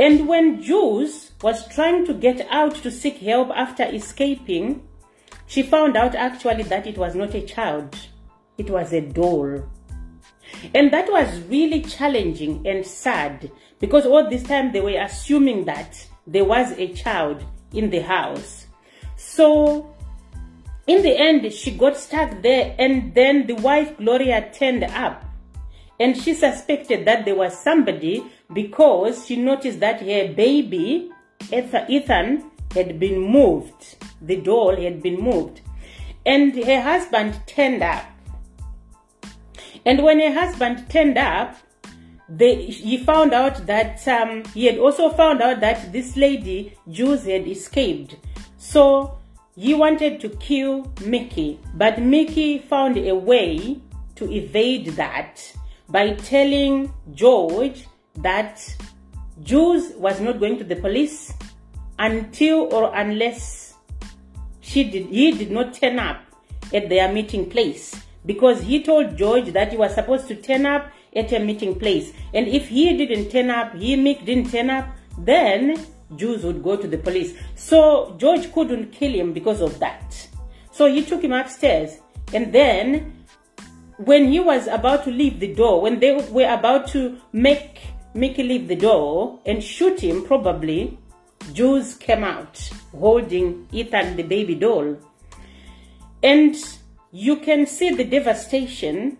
And 0.00 0.26
when 0.26 0.62
Jules 0.62 1.30
was 1.42 1.68
trying 1.68 2.06
to 2.06 2.14
get 2.14 2.44
out 2.50 2.74
to 2.76 2.90
seek 2.90 3.18
help 3.18 3.50
after 3.50 3.84
escaping, 3.84 4.82
she 5.46 5.62
found 5.62 5.96
out 5.96 6.16
actually 6.16 6.64
that 6.64 6.88
it 6.88 6.98
was 6.98 7.14
not 7.14 7.34
a 7.34 7.42
child, 7.42 7.96
it 8.58 8.68
was 8.68 8.92
a 8.92 9.00
doll. 9.00 9.62
And 10.74 10.92
that 10.92 11.08
was 11.08 11.40
really 11.42 11.82
challenging 11.82 12.66
and 12.66 12.84
sad 12.84 13.50
because 13.78 14.06
all 14.06 14.28
this 14.28 14.42
time 14.42 14.72
they 14.72 14.80
were 14.80 14.98
assuming 15.00 15.66
that 15.66 16.04
there 16.26 16.44
was 16.44 16.72
a 16.72 16.92
child 16.94 17.44
in 17.72 17.90
the 17.90 18.00
house. 18.00 18.66
So 19.16 19.89
in 20.86 21.02
the 21.02 21.16
end, 21.16 21.52
she 21.52 21.70
got 21.72 21.96
stuck 21.96 22.42
there 22.42 22.74
and 22.78 23.14
then 23.14 23.46
the 23.46 23.54
wife 23.54 23.96
Gloria 23.98 24.50
turned 24.52 24.84
up 24.84 25.24
and 26.00 26.16
she 26.16 26.32
suspected 26.32 27.04
that 27.04 27.26
there 27.26 27.34
was 27.34 27.56
somebody 27.56 28.24
because 28.52 29.26
she 29.26 29.36
noticed 29.36 29.80
that 29.80 30.00
her 30.00 30.32
baby, 30.32 31.10
Ethan, 31.52 32.50
had 32.74 32.98
been 32.98 33.20
moved. 33.20 33.96
The 34.22 34.36
doll 34.36 34.76
had 34.76 35.02
been 35.02 35.20
moved. 35.20 35.60
And 36.24 36.54
her 36.56 36.80
husband 36.80 37.38
turned 37.46 37.82
up. 37.82 38.04
And 39.84 40.02
when 40.02 40.20
her 40.20 40.32
husband 40.32 40.88
turned 40.88 41.18
up, 41.18 41.56
they, 42.28 42.64
he 42.66 42.96
found 42.98 43.34
out 43.34 43.66
that 43.66 44.06
um, 44.08 44.44
he 44.54 44.66
had 44.66 44.78
also 44.78 45.10
found 45.10 45.42
out 45.42 45.60
that 45.60 45.92
this 45.92 46.16
lady, 46.16 46.76
Jules, 46.90 47.24
had 47.24 47.46
escaped. 47.46 48.16
So 48.56 49.18
he 49.56 49.74
wanted 49.74 50.20
to 50.20 50.28
kill 50.30 50.92
Mickey, 51.04 51.58
but 51.74 52.00
Mickey 52.00 52.58
found 52.58 52.96
a 52.96 53.14
way 53.14 53.80
to 54.16 54.30
evade 54.30 54.86
that 54.96 55.40
by 55.88 56.14
telling 56.14 56.92
George 57.14 57.86
that 58.16 58.62
Jules 59.42 59.92
was 59.96 60.20
not 60.20 60.38
going 60.38 60.58
to 60.58 60.64
the 60.64 60.76
police 60.76 61.32
until 61.98 62.72
or 62.72 62.94
unless 62.94 63.74
she 64.60 64.84
did, 64.84 65.06
he 65.06 65.32
did 65.32 65.50
not 65.50 65.74
turn 65.74 65.98
up 65.98 66.22
at 66.72 66.88
their 66.88 67.12
meeting 67.12 67.48
place 67.48 67.94
because 68.26 68.62
he 68.62 68.82
told 68.82 69.16
George 69.16 69.52
that 69.52 69.70
he 69.70 69.76
was 69.76 69.94
supposed 69.94 70.28
to 70.28 70.36
turn 70.36 70.66
up 70.66 70.90
at 71.16 71.32
a 71.32 71.38
meeting 71.38 71.78
place. 71.78 72.12
And 72.32 72.46
if 72.46 72.68
he 72.68 72.96
didn't 72.96 73.30
turn 73.30 73.50
up, 73.50 73.74
he 73.74 73.96
Mick 73.96 74.24
didn't 74.24 74.50
turn 74.50 74.70
up, 74.70 74.88
then 75.18 75.84
Jules 76.16 76.44
would 76.44 76.62
go 76.62 76.76
to 76.76 76.88
the 76.88 76.98
police. 76.98 77.34
So 77.54 78.14
George 78.18 78.52
couldn't 78.52 78.92
kill 78.92 79.12
him 79.12 79.32
because 79.32 79.60
of 79.60 79.78
that. 79.78 80.28
So 80.72 80.86
he 80.92 81.04
took 81.04 81.22
him 81.22 81.32
upstairs 81.32 81.98
and 82.32 82.52
then 82.52 83.20
when 84.04 84.30
he 84.30 84.40
was 84.40 84.66
about 84.66 85.04
to 85.04 85.10
leave 85.10 85.40
the 85.40 85.54
door, 85.54 85.80
when 85.82 86.00
they 86.00 86.14
were 86.30 86.50
about 86.50 86.88
to 86.88 87.18
make 87.32 87.82
Mickey 88.14 88.42
leave 88.42 88.68
the 88.68 88.76
door 88.76 89.38
and 89.44 89.62
shoot 89.62 90.00
him, 90.00 90.24
probably, 90.24 90.98
Jules 91.52 91.94
came 91.94 92.24
out 92.24 92.58
holding 92.92 93.68
Ethan, 93.72 94.16
the 94.16 94.22
baby 94.22 94.54
doll. 94.54 94.96
And 96.22 96.56
you 97.12 97.36
can 97.36 97.66
see 97.66 97.90
the 97.90 98.04
devastation 98.04 99.18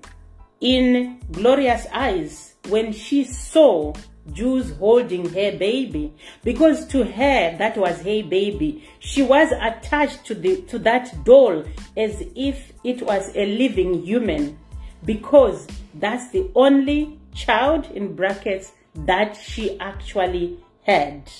in 0.61 1.21
Gloria's 1.31 1.87
eyes 1.93 2.55
when 2.69 2.93
she 2.93 3.25
saw 3.25 3.93
Jules 4.33 4.71
holding 4.73 5.25
her 5.31 5.57
baby 5.57 6.13
because 6.45 6.87
to 6.89 7.05
her 7.05 7.57
that 7.57 7.77
was 7.77 7.99
her 7.99 8.23
baby. 8.23 8.89
She 8.99 9.23
was 9.23 9.51
attached 9.53 10.25
to 10.27 10.35
the 10.35 10.63
to 10.63 10.79
that 10.81 11.25
doll 11.25 11.65
as 11.97 12.23
if 12.35 12.73
it 12.85 13.03
was 13.03 13.35
a 13.35 13.47
living 13.47 14.03
human 14.03 14.59
because 15.05 15.67
that's 15.95 16.31
the 16.31 16.51
only 16.55 17.19
child 17.35 17.91
in 17.93 18.15
brackets 18.15 18.73
that 18.95 19.37
she 19.37 19.79
actually 19.81 20.59
had. 20.83 21.31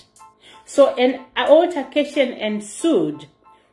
So 0.65 0.95
an 0.95 1.21
altercation 1.37 2.33
ensued 2.33 3.27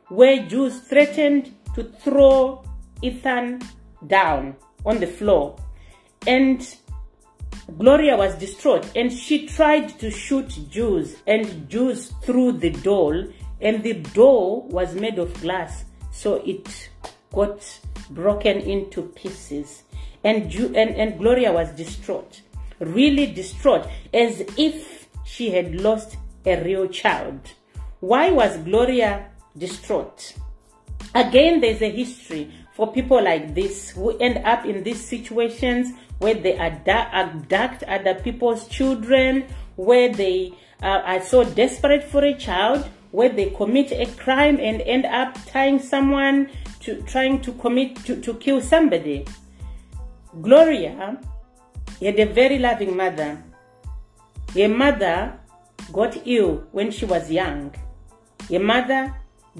where 0.08 0.46
Jules 0.46 0.80
threatened 0.80 1.54
to 1.74 1.84
throw 1.84 2.64
Ethan 3.02 3.62
down 4.06 4.56
on 4.84 4.98
the 4.98 5.06
floor. 5.06 5.56
And 6.26 6.60
Gloria 7.76 8.16
was 8.16 8.34
distraught 8.36 8.90
and 8.96 9.12
she 9.12 9.46
tried 9.46 9.98
to 9.98 10.10
shoot 10.10 10.48
Jules 10.70 11.16
and 11.26 11.68
Jules 11.68 12.12
threw 12.22 12.52
the 12.52 12.70
doll 12.70 13.26
and 13.60 13.82
the 13.82 13.94
door 13.94 14.62
was 14.68 14.94
made 14.94 15.18
of 15.18 15.38
glass 15.40 15.84
so 16.10 16.36
it 16.46 16.88
got 17.32 17.78
broken 18.10 18.58
into 18.58 19.02
pieces. 19.02 19.82
And, 20.24 20.52
and, 20.52 20.96
and 20.96 21.18
Gloria 21.18 21.52
was 21.52 21.70
distraught, 21.70 22.40
really 22.80 23.26
distraught, 23.26 23.86
as 24.12 24.42
if 24.56 25.08
she 25.24 25.50
had 25.50 25.80
lost 25.80 26.16
a 26.44 26.62
real 26.64 26.88
child. 26.88 27.38
Why 28.00 28.30
was 28.30 28.56
Gloria 28.58 29.26
distraught? 29.56 30.34
Again, 31.14 31.60
there's 31.60 31.82
a 31.82 31.90
history 31.90 32.50
for 32.74 32.92
people 32.92 33.22
like 33.22 33.54
this 33.54 33.90
who 33.90 34.16
end 34.18 34.44
up 34.44 34.64
in 34.64 34.82
these 34.82 35.04
situations 35.04 35.92
where 36.18 36.34
they 36.34 36.56
abduct 36.56 37.82
other 37.84 38.14
people's 38.14 38.66
children, 38.68 39.44
where 39.76 40.12
they 40.12 40.52
uh, 40.82 41.02
are 41.04 41.22
so 41.22 41.44
desperate 41.44 42.04
for 42.04 42.24
a 42.24 42.34
child, 42.34 42.88
where 43.10 43.28
they 43.28 43.50
commit 43.50 43.92
a 43.92 44.06
crime 44.16 44.58
and 44.60 44.80
end 44.82 45.06
up 45.06 45.36
tying 45.46 45.78
someone 45.78 46.50
to 46.80 47.02
trying 47.02 47.40
to 47.40 47.52
commit 47.54 47.96
to, 48.04 48.20
to 48.20 48.34
kill 48.34 48.60
somebody. 48.60 49.24
Gloria 50.42 51.18
had 52.00 52.18
a 52.18 52.26
very 52.26 52.58
loving 52.58 52.96
mother. 52.96 53.42
A 54.54 54.66
mother 54.66 55.38
got 55.92 56.16
ill 56.26 56.64
when 56.72 56.90
she 56.90 57.04
was 57.04 57.30
young. 57.30 57.74
Her 58.50 58.60
mother 58.60 59.14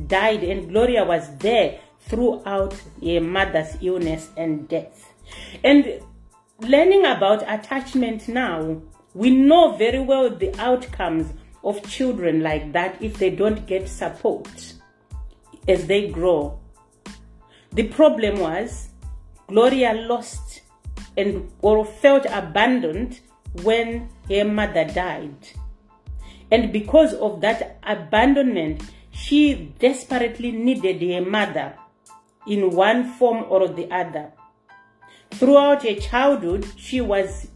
died, 0.07 0.45
and 0.45 0.69
Gloria 0.69 1.05
was 1.05 1.37
there 1.39 1.81
throughout 2.01 2.75
her 3.03 3.21
mother's 3.21 3.77
illness 3.83 4.29
and 4.37 4.69
death. 4.69 5.13
And 5.63 6.01
learning 6.61 7.07
about 7.07 7.43
attachment 7.49 8.29
now, 8.29 8.81
we 9.15 9.31
know 9.31 9.77
very 9.77 10.01
well 10.01 10.31
the 10.31 10.55
outcomes 10.61 11.33
of 11.65 11.83
children 11.89 12.43
like 12.43 12.73
that 12.73 13.01
if 13.03 13.19
they 13.19 13.31
don't 13.31 13.67
get 13.67 13.89
support 13.89 14.75
as 15.67 15.87
they 15.87 16.09
grow. 16.09 16.59
The 17.73 17.89
problem 17.89 18.39
was 18.41 18.89
Gloria 19.49 19.93
lost 19.95 20.63
and 21.17 21.51
or 21.63 21.85
felt 21.85 22.27
abandoned 22.31 23.21
when 23.63 24.09
her 24.29 24.45
mother 24.45 24.85
died. 24.85 25.49
And 26.51 26.73
because 26.73 27.15
of 27.15 27.41
that 27.43 27.79
abandonment, 27.83 28.83
she 29.11 29.73
desperately 29.79 30.53
needed 30.53 31.03
her 31.03 31.29
mother 31.29 31.75
in 32.47 32.71
one 32.71 33.13
form 33.13 33.45
or 33.49 33.69
the 33.69 33.91
other. 33.91 34.33
Throughout 35.31 35.83
her 35.83 35.95
childhood, 35.95 36.67
she 36.77 37.01
was 37.01 37.49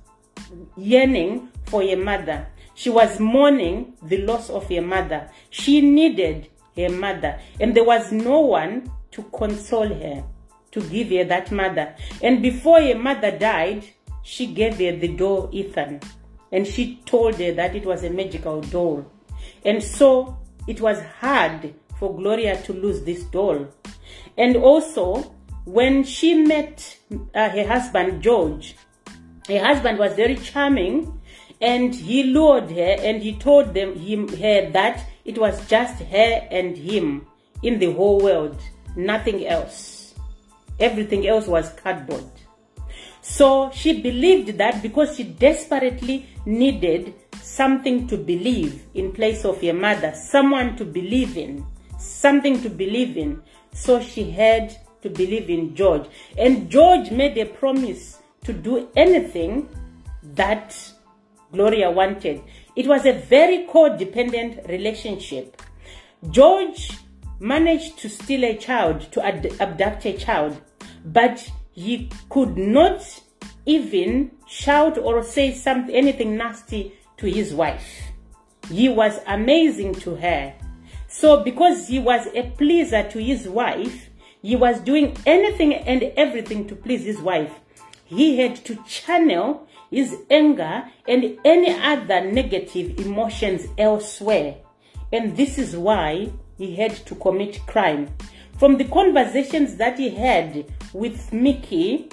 yearning 0.76 1.49
for 1.67 1.83
her 1.83 1.97
mother. 1.97 2.47
She 2.75 2.91
was 2.91 3.21
mourning 3.21 3.95
the 4.02 4.19
loss 4.19 4.50
of 4.50 4.69
her 4.69 4.83
mother. 4.83 5.31
She 5.50 5.81
needed 5.81 6.49
her 6.76 6.88
mother, 6.88 7.38
and 7.61 7.75
there 7.75 7.85
was 7.85 8.12
no 8.12 8.41
one 8.41 8.91
to 9.12 9.23
console 9.25 9.88
her, 9.88 10.25
to 10.71 10.81
give 10.88 11.09
her 11.09 11.25
that 11.25 11.52
mother. 11.52 11.95
And 12.23 12.43
before 12.43 12.81
her 12.81 12.95
mother 12.95 13.37
died, 13.37 13.85
she 14.23 14.47
gave 14.47 14.79
her 14.79 14.97
the 14.97 15.09
doll 15.09 15.50
Ethan, 15.52 16.00
and 16.50 16.67
she 16.67 16.97
told 17.05 17.35
her 17.37 17.52
that 17.52 17.75
it 17.75 17.85
was 17.85 18.05
a 18.05 18.11
magical 18.11 18.61
doll. 18.62 19.05
And 19.64 19.83
so 19.83 20.38
it 20.67 20.81
was 20.81 21.00
hard 21.21 21.75
for 21.99 22.17
Gloria 22.17 22.61
to 22.62 22.73
lose 22.73 23.02
this 23.02 23.25
doll. 23.25 23.67
And 24.38 24.57
also, 24.57 25.35
when 25.64 26.04
she 26.04 26.35
met 26.35 26.99
uh, 27.35 27.49
her 27.49 27.66
husband, 27.66 28.23
George, 28.23 28.76
her 29.49 29.59
husband 29.59 29.99
was 29.99 30.14
very 30.14 30.37
charming 30.37 31.21
and 31.61 31.95
he 31.95 32.25
lured 32.25 32.71
her 32.71 32.97
and 33.00 33.23
he 33.23 33.35
told 33.35 33.73
them 33.75 33.97
him 33.97 34.28
her 34.28 34.71
that 34.71 35.04
it 35.25 35.38
was 35.38 35.66
just 35.69 36.02
her 36.02 36.49
and 36.50 36.76
him 36.76 37.26
in 37.62 37.78
the 37.78 37.92
whole 37.92 38.21
world, 38.21 38.61
nothing 38.97 39.47
else. 39.47 40.14
Everything 40.81 41.26
else 41.28 41.47
was 41.47 41.73
cardboard. 41.75 42.25
So 43.21 43.71
she 43.73 44.00
believed 44.00 44.59
that 44.59 44.83
because 44.83 45.16
she 45.16 45.23
desperately 45.23 46.26
needed 46.45 47.14
something 47.40 48.09
to 48.09 48.16
believe 48.16 48.83
in 48.95 49.12
place 49.12 49.45
of 49.45 49.62
your 49.62 49.75
mother, 49.75 50.12
someone 50.14 50.76
to 50.76 50.85
believe 50.85 51.37
in, 51.37 51.64
something 51.99 52.61
to 52.62 52.69
believe 52.69 53.16
in. 53.16 53.40
So 53.73 54.00
she 54.00 54.28
had 54.31 54.76
to 55.02 55.11
believe 55.11 55.50
in 55.50 55.75
George. 55.75 56.06
And 56.38 56.71
George 56.71 57.11
made 57.11 57.37
a 57.38 57.47
promise 57.47 58.18
to 58.44 58.52
do 58.52 58.88
anything 58.97 59.68
that 60.35 60.76
Gloria 61.52 61.90
wanted. 61.90 62.42
It 62.75 62.87
was 62.87 63.04
a 63.04 63.12
very 63.12 63.66
codependent 63.66 64.68
relationship. 64.68 65.61
George 66.30 66.92
managed 67.40 67.99
to 67.99 68.09
steal 68.09 68.44
a 68.44 68.56
child, 68.56 69.12
to 69.12 69.25
abduct 69.25 70.06
a 70.06 70.16
child, 70.16 70.61
but 71.04 71.50
he 71.73 72.09
could 72.30 72.56
not 72.56 73.21
even 73.66 74.30
shout 74.47 74.97
or 74.99 75.23
say 75.23 75.52
something, 75.52 75.94
anything 75.94 76.37
nasty 76.37 76.94
to 77.16 77.30
his 77.30 77.52
wife. 77.52 78.02
He 78.69 78.88
was 78.88 79.19
amazing 79.26 79.95
to 79.97 80.15
her. 80.17 80.54
So 81.08 81.43
because 81.43 81.88
he 81.88 81.99
was 81.99 82.26
a 82.34 82.50
pleaser 82.56 83.08
to 83.10 83.23
his 83.23 83.49
wife, 83.49 84.08
he 84.43 84.57
was 84.57 84.81
doing 84.81 85.17
anything 85.25 85.73
and 85.73 86.02
everything 86.17 86.67
to 86.69 86.75
please 86.75 87.05
his 87.05 87.21
wife. 87.21 87.52
He 88.05 88.39
had 88.39 88.57
to 88.65 88.76
channel 88.85 89.67
his 89.91 90.17
anger 90.31 90.85
and 91.07 91.39
any 91.45 91.73
other 91.81 92.21
negative 92.31 92.99
emotions 92.99 93.69
elsewhere. 93.78 94.57
And 95.13 95.37
this 95.37 95.59
is 95.59 95.76
why 95.76 96.33
he 96.59 96.75
had 96.75 96.95
to 97.07 97.15
commit 97.15 97.65
crime. 97.67 98.09
From 98.59 98.76
the 98.76 98.85
conversations 98.85 99.76
that 99.76 99.99
he 99.99 100.11
had 100.11 100.67
with 100.93 101.33
Mickey, 101.33 102.09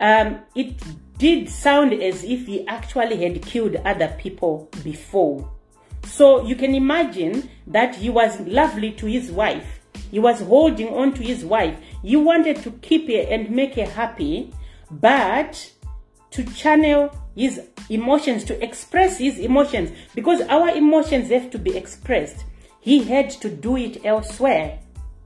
um, 0.00 0.40
it 0.54 0.74
did 1.18 1.48
sound 1.48 1.92
as 1.94 2.24
if 2.24 2.46
he 2.46 2.66
actually 2.66 3.22
had 3.22 3.42
killed 3.42 3.76
other 3.84 4.08
people 4.18 4.68
before. 4.82 5.50
So 6.04 6.44
you 6.44 6.56
can 6.56 6.74
imagine 6.74 7.48
that 7.66 7.94
he 7.94 8.10
was 8.10 8.40
lovely 8.40 8.92
to 8.92 9.06
his 9.06 9.30
wife. 9.30 9.80
He 10.12 10.18
was 10.18 10.40
holding 10.40 10.90
on 10.90 11.14
to 11.14 11.22
his 11.22 11.42
wife. 11.42 11.76
He 12.02 12.16
wanted 12.16 12.62
to 12.64 12.70
keep 12.70 13.08
her 13.08 13.26
and 13.32 13.50
make 13.50 13.74
her 13.76 13.86
happy, 13.86 14.52
but 14.90 15.72
to 16.32 16.44
channel 16.44 17.10
his 17.34 17.62
emotions, 17.88 18.44
to 18.44 18.62
express 18.62 19.16
his 19.16 19.38
emotions, 19.38 19.90
because 20.14 20.42
our 20.42 20.68
emotions 20.68 21.30
have 21.30 21.50
to 21.50 21.58
be 21.58 21.74
expressed. 21.74 22.44
He 22.80 23.02
had 23.02 23.30
to 23.30 23.48
do 23.48 23.78
it 23.78 24.04
elsewhere, 24.04 24.78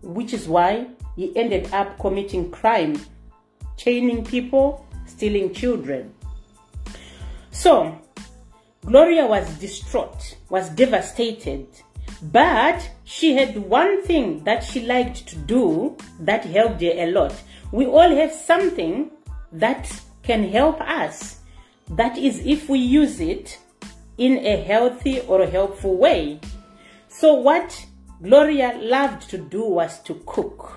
which 0.02 0.32
is 0.32 0.46
why 0.46 0.86
he 1.16 1.36
ended 1.36 1.72
up 1.72 1.98
committing 1.98 2.52
crime, 2.52 2.96
chaining 3.76 4.24
people, 4.24 4.86
stealing 5.06 5.52
children. 5.52 6.14
So, 7.50 8.00
Gloria 8.84 9.26
was 9.26 9.48
distraught, 9.58 10.36
was 10.48 10.70
devastated, 10.70 11.66
but 12.22 12.90
she 13.04 13.34
had 13.34 13.56
one 13.56 14.02
thing 14.02 14.42
that 14.44 14.64
she 14.64 14.86
liked 14.86 15.26
to 15.28 15.36
do 15.36 15.96
that 16.20 16.44
helped 16.44 16.80
her 16.82 16.92
a 16.94 17.10
lot. 17.10 17.34
We 17.72 17.86
all 17.86 18.14
have 18.14 18.32
something 18.32 19.10
that 19.52 20.00
can 20.22 20.48
help 20.48 20.80
us. 20.80 21.40
That 21.90 22.18
is 22.18 22.40
if 22.44 22.68
we 22.68 22.78
use 22.78 23.20
it 23.20 23.58
in 24.18 24.38
a 24.38 24.62
healthy 24.62 25.20
or 25.20 25.46
helpful 25.46 25.96
way. 25.96 26.40
So 27.08 27.34
what 27.34 27.86
Gloria 28.22 28.78
loved 28.80 29.28
to 29.30 29.38
do 29.38 29.62
was 29.64 30.02
to 30.04 30.14
cook. 30.26 30.72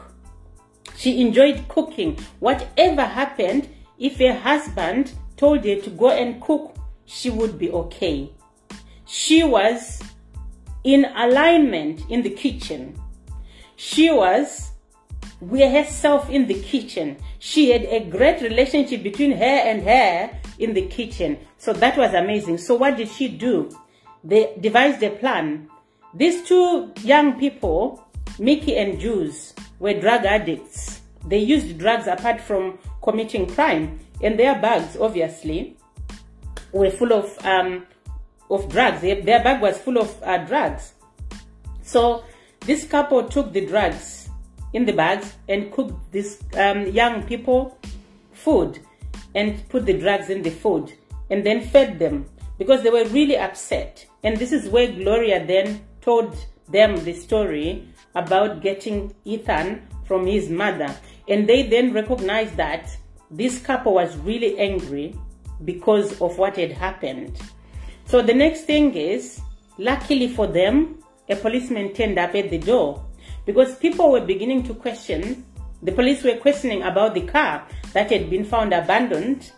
She 0.98 1.22
enjoyed 1.22 1.68
cooking. 1.70 2.18
Whatever 2.40 3.04
happened, 3.04 3.70
if 3.98 4.18
her 4.18 4.34
husband 4.34 5.14
told 5.38 5.64
her 5.64 5.76
to 5.76 5.90
go 5.92 6.10
and 6.10 6.42
cook, 6.42 6.76
she 7.06 7.30
would 7.30 7.58
be 7.58 7.72
okay. 7.72 8.32
She 9.06 9.44
was 9.44 10.04
in 10.84 11.06
alignment 11.16 12.02
in 12.10 12.22
the 12.22 12.30
kitchen. 12.30 13.00
She 13.76 14.12
was 14.12 14.72
with 15.42 15.72
herself 15.72 16.30
in 16.30 16.48
the 16.48 16.62
kitchen. 16.62 17.18
She 17.40 17.72
had 17.72 17.84
a 17.84 18.06
great 18.06 18.42
relationship 18.42 19.04
between 19.04 19.32
her 19.32 19.44
and 19.44 19.84
her 19.84 20.32
in 20.60 20.74
the 20.74 20.86
kitchen. 20.88 21.38
So 21.58 21.74
that 21.74 21.98
was 21.98 22.14
amazing. 22.14 22.58
So 22.58 22.76
what 22.76 22.98
did 22.98 23.10
she 23.10 23.30
do? 23.30 23.70
They 24.24 24.56
devised 24.60 25.02
a 25.04 25.12
plan. 25.12 25.70
These 26.14 26.48
two 26.48 26.92
young 27.04 27.40
people, 27.40 28.06
Mickey 28.38 28.76
and 28.78 29.00
Jules, 29.00 29.54
were 29.80 29.94
drug 29.94 30.26
addicts. 30.26 31.02
They 31.26 31.38
used 31.40 31.78
drugs 31.78 32.08
apart 32.08 32.42
from 32.42 32.80
committing 33.02 33.48
crime. 33.48 34.00
And 34.22 34.38
their 34.38 34.60
bags, 34.60 34.98
obviously, 35.00 35.78
were 36.74 36.92
full 36.92 37.14
of 37.14 37.38
um, 37.46 37.86
of 38.50 38.70
drugs. 38.70 39.02
Their 39.02 39.24
bag 39.24 39.62
was 39.62 39.78
full 39.78 39.98
of 39.98 40.16
uh, 40.24 40.38
drugs. 40.46 40.94
So 41.84 42.24
this 42.62 42.86
couple 42.86 43.28
took 43.28 43.54
the 43.54 43.66
drugs 43.66 44.30
in 44.74 44.86
the 44.86 44.94
bags 44.94 45.34
and 45.48 45.72
cooked 45.72 46.12
these 46.12 46.42
um, 46.58 46.88
young 46.88 47.24
people 47.24 47.78
food 48.34 48.80
and 49.36 49.68
put 49.70 49.86
the 49.86 49.98
drugs 49.98 50.30
in 50.30 50.42
the 50.42 50.52
food 50.52 50.94
and 51.30 51.46
then 51.46 51.62
fed 51.62 52.00
them 52.00 52.26
because 52.58 52.84
they 52.84 52.90
were 52.90 53.06
really 53.06 53.38
upset. 53.38 54.06
And 54.24 54.38
this 54.38 54.52
is 54.52 54.70
where 54.70 54.92
Gloria 54.92 55.46
then 55.46 55.82
told 56.02 56.36
them 56.68 57.04
the 57.04 57.14
story 57.14 57.88
about 58.16 58.62
getting 58.62 59.14
Ethan 59.26 59.88
from 60.06 60.26
his 60.26 60.50
mother. 60.50 60.94
And 61.28 61.48
they 61.48 61.64
then 61.64 61.94
recognized 61.94 62.58
that 62.58 62.96
this 63.32 63.60
couple 63.60 63.94
was 63.94 64.18
really 64.18 64.58
angry 64.58 65.16
because 65.64 66.20
of 66.20 66.38
what 66.38 66.58
had 66.58 66.72
happened. 66.72 67.40
So 68.10 68.24
the 68.24 68.34
next 68.34 68.64
thing 68.64 68.96
is, 68.96 69.40
luckily 69.78 70.30
for 70.30 70.48
them, 70.48 71.04
a 71.30 71.36
policeman 71.36 71.94
turned 71.94 72.18
up 72.18 72.34
at 72.34 72.50
the 72.50 72.58
door 72.58 73.06
because 73.46 73.76
people 73.76 74.12
were 74.12 74.26
beginning 74.26 74.64
to 74.64 74.74
question, 74.74 75.46
the 75.84 75.92
police 75.92 76.24
were 76.24 76.38
questioning 76.38 76.82
about 76.82 77.14
the 77.14 77.22
car 77.22 77.68
that 77.94 78.10
had 78.10 78.32
been 78.32 78.46
found 78.46 78.74
abandoned. 78.74 79.52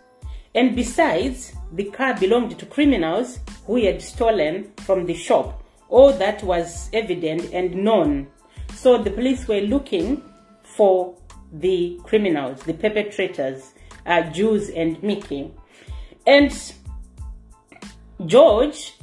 And 0.53 0.75
besides, 0.75 1.53
the 1.71 1.85
car 1.91 2.13
belonged 2.19 2.59
to 2.59 2.65
criminals 2.65 3.39
who 3.65 3.85
had 3.85 4.01
stolen 4.01 4.73
from 4.81 5.05
the 5.05 5.13
shop. 5.13 5.63
All 5.87 6.11
that 6.11 6.43
was 6.43 6.89
evident 6.91 7.53
and 7.53 7.73
known. 7.73 8.27
So 8.73 9.01
the 9.01 9.11
police 9.11 9.47
were 9.47 9.61
looking 9.61 10.21
for 10.63 11.15
the 11.53 11.97
criminals, 12.03 12.63
the 12.63 12.73
perpetrators, 12.73 13.71
uh, 14.05 14.23
Jules 14.23 14.67
and 14.71 15.01
Mickey. 15.01 15.53
And 16.27 16.51
George 18.25 18.93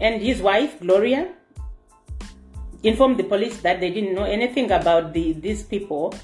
and 0.00 0.20
his 0.20 0.40
wife, 0.40 0.80
Gloria, 0.80 1.32
informed 2.82 3.18
the 3.18 3.24
police 3.24 3.58
that 3.62 3.80
they 3.80 3.90
didn't 3.90 4.14
know 4.14 4.24
anything 4.24 4.70
about 4.70 5.12
the, 5.12 5.32
these 5.32 5.62
people, 5.62 6.14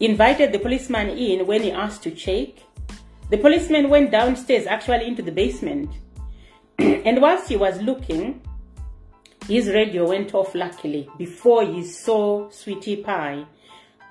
invited 0.00 0.52
the 0.52 0.58
policeman 0.58 1.10
in 1.10 1.46
when 1.46 1.62
he 1.62 1.72
asked 1.72 2.02
to 2.02 2.10
check. 2.10 2.48
The 3.30 3.38
policeman 3.38 3.88
went 3.88 4.10
downstairs, 4.10 4.66
actually 4.66 5.06
into 5.06 5.22
the 5.22 5.32
basement. 5.32 5.90
and 6.78 7.20
whilst 7.20 7.48
he 7.48 7.56
was 7.56 7.80
looking, 7.80 8.40
his 9.48 9.68
radio 9.68 10.08
went 10.08 10.34
off 10.34 10.54
luckily 10.54 11.08
before 11.18 11.64
he 11.64 11.84
saw 11.84 12.50
Sweetie 12.50 12.96
Pie. 12.96 13.44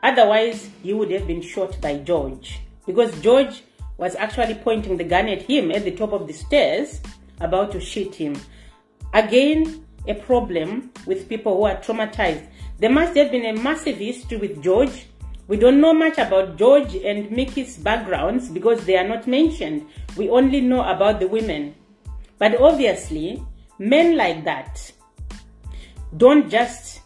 Otherwise, 0.01 0.69
he 0.81 0.93
would 0.93 1.11
have 1.11 1.27
been 1.27 1.41
shot 1.41 1.79
by 1.81 1.97
George 1.97 2.59
because 2.85 3.19
George 3.21 3.63
was 3.97 4.15
actually 4.15 4.55
pointing 4.55 4.97
the 4.97 5.03
gun 5.03 5.27
at 5.29 5.43
him 5.43 5.71
at 5.71 5.83
the 5.83 5.91
top 5.91 6.11
of 6.11 6.27
the 6.27 6.33
stairs, 6.33 6.99
about 7.43 7.71
to 7.73 7.79
shoot 7.79 8.15
him. 8.15 8.35
Again, 9.13 9.85
a 10.07 10.13
problem 10.13 10.91
with 11.05 11.29
people 11.29 11.57
who 11.57 11.63
are 11.63 11.77
traumatized. 11.77 12.47
There 12.79 12.89
must 12.89 13.15
have 13.15 13.31
been 13.31 13.45
a 13.45 13.61
massive 13.61 13.97
history 13.97 14.37
with 14.37 14.61
George. 14.61 15.05
We 15.47 15.57
don't 15.57 15.79
know 15.79 15.93
much 15.93 16.17
about 16.17 16.57
George 16.57 16.95
and 16.95 17.29
Mickey's 17.31 17.77
backgrounds 17.77 18.49
because 18.49 18.85
they 18.85 18.97
are 18.97 19.07
not 19.07 19.27
mentioned. 19.27 19.87
We 20.17 20.29
only 20.29 20.61
know 20.61 20.83
about 20.83 21.19
the 21.19 21.27
women. 21.27 21.75
But 22.37 22.59
obviously, 22.59 23.43
men 23.79 24.17
like 24.17 24.43
that 24.45 24.91
don't 26.17 26.49
just 26.49 27.01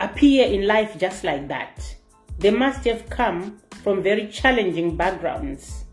appear 0.00 0.46
in 0.46 0.66
life 0.66 0.98
just 0.98 1.24
like 1.24 1.48
that. 1.48 1.82
They 2.38 2.50
must 2.50 2.84
have 2.84 3.08
come 3.08 3.58
from 3.82 4.02
very 4.02 4.28
challenging 4.28 4.96
backgrounds 4.96 5.84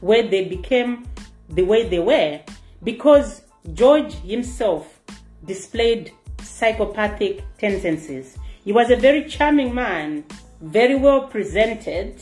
where 0.00 0.28
they 0.28 0.44
became 0.44 1.06
the 1.48 1.62
way 1.62 1.88
they 1.88 1.98
were 1.98 2.40
because 2.82 3.42
George 3.74 4.12
himself 4.14 5.00
displayed 5.44 6.12
psychopathic 6.42 7.42
tendencies. 7.58 8.38
He 8.64 8.72
was 8.72 8.90
a 8.90 8.96
very 8.96 9.24
charming 9.24 9.74
man, 9.74 10.24
very 10.60 10.96
well 10.96 11.28
presented, 11.28 12.20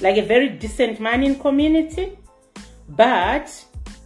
like 0.00 0.16
a 0.16 0.22
very 0.22 0.48
decent 0.48 1.00
man 1.00 1.22
in 1.22 1.38
community, 1.38 2.18
but 2.88 3.52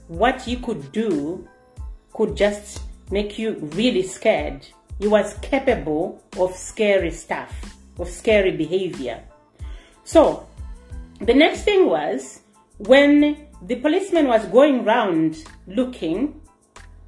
what 0.09 0.43
he 0.43 0.57
could 0.57 0.93
do 0.93 1.49
could 2.13 2.37
just 2.37 2.83
make 3.11 3.39
you 3.39 3.55
really 3.75 4.03
scared. 4.03 4.67
He 4.99 5.09
was 5.09 5.35
capable 5.43 6.23
of 6.39 6.55
scary 6.55 7.11
stuff, 7.11 7.53
of 7.99 8.09
scary 8.09 8.53
behavior. 8.53 9.23
So, 10.05 10.47
the 11.21 11.35
next 11.35 11.63
thing 11.63 11.87
was 11.87 12.41
when 12.79 13.44
the 13.63 13.77
policeman 13.77 14.29
was 14.29 14.45
going 14.47 14.85
round 14.85 15.45
looking, 15.67 16.41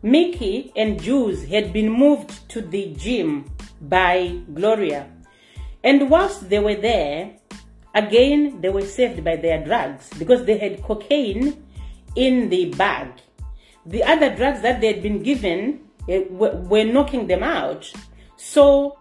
Mickey 0.02 0.72
and 0.76 1.00
Jules 1.00 1.44
had 1.44 1.72
been 1.72 1.90
moved 1.90 2.48
to 2.50 2.60
the 2.60 2.94
gym 2.96 3.50
by 3.80 4.38
Gloria. 4.54 5.10
And 5.82 6.10
whilst 6.10 6.48
they 6.48 6.58
were 6.58 6.76
there, 6.76 7.36
again, 7.94 8.60
they 8.60 8.68
were 8.68 8.82
saved 8.82 9.24
by 9.24 9.36
their 9.36 9.64
drugs 9.64 10.10
because 10.18 10.44
they 10.44 10.58
had 10.58 10.82
cocaine 10.82 11.64
in 12.14 12.48
the 12.48 12.70
bag. 12.70 13.08
The 13.84 14.02
other 14.02 14.34
drugs 14.34 14.62
that 14.62 14.80
they 14.80 14.92
had 14.92 15.02
been 15.02 15.22
given 15.22 15.80
uh, 16.08 16.20
were 16.30 16.84
knocking 16.84 17.26
them 17.26 17.42
out. 17.42 17.90
So 18.36 18.98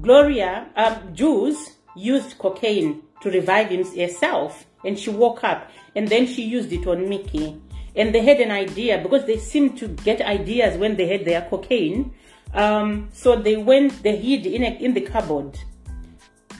Gloria, 0.00 0.68
um, 0.76 1.14
Jules 1.14 1.76
used 1.94 2.38
cocaine 2.38 3.02
to 3.22 3.30
revive 3.30 3.70
himself 3.70 4.66
and 4.84 4.98
she 4.98 5.10
woke 5.10 5.44
up 5.44 5.70
and 5.96 6.06
then 6.08 6.26
she 6.26 6.42
used 6.42 6.72
it 6.72 6.86
on 6.86 7.08
Mickey. 7.08 7.60
And 7.96 8.14
they 8.14 8.20
had 8.20 8.38
an 8.40 8.50
idea 8.50 8.98
because 9.02 9.24
they 9.24 9.38
seemed 9.38 9.78
to 9.78 9.88
get 9.88 10.20
ideas 10.20 10.76
when 10.76 10.96
they 10.96 11.08
had 11.08 11.24
their 11.24 11.40
cocaine. 11.40 12.12
Um, 12.52 13.08
so 13.12 13.34
they 13.34 13.56
went, 13.56 14.02
they 14.02 14.16
hid 14.16 14.46
in, 14.46 14.62
a, 14.62 14.76
in 14.78 14.92
the 14.92 15.00
cupboard. 15.00 15.58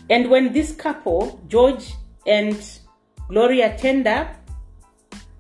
And 0.09 0.31
when 0.31 0.53
this 0.53 0.72
couple, 0.72 1.40
George 1.46 1.92
and 2.27 2.57
Gloria 3.29 3.77
turned 3.79 4.07
up, 4.07 4.35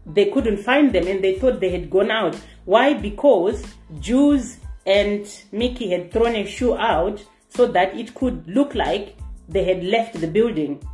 they 0.04 0.26
couldn't 0.26 0.58
find 0.58 0.92
them 0.92 1.06
and 1.06 1.24
they 1.24 1.38
thought 1.38 1.60
they 1.60 1.70
had 1.70 1.88
gone 1.90 2.10
out. 2.10 2.36
Why? 2.66 2.92
Because 2.92 3.64
Jules 3.98 4.58
and 4.84 5.26
Mickey 5.50 5.90
had 5.90 6.12
thrown 6.12 6.36
a 6.36 6.46
shoe 6.46 6.76
out 6.76 7.24
so 7.48 7.66
that 7.68 7.96
it 7.96 8.14
could 8.14 8.46
look 8.46 8.74
like 8.74 9.16
they 9.48 9.64
had 9.64 9.82
left 9.82 10.20
the 10.20 10.26
building. 10.26 10.86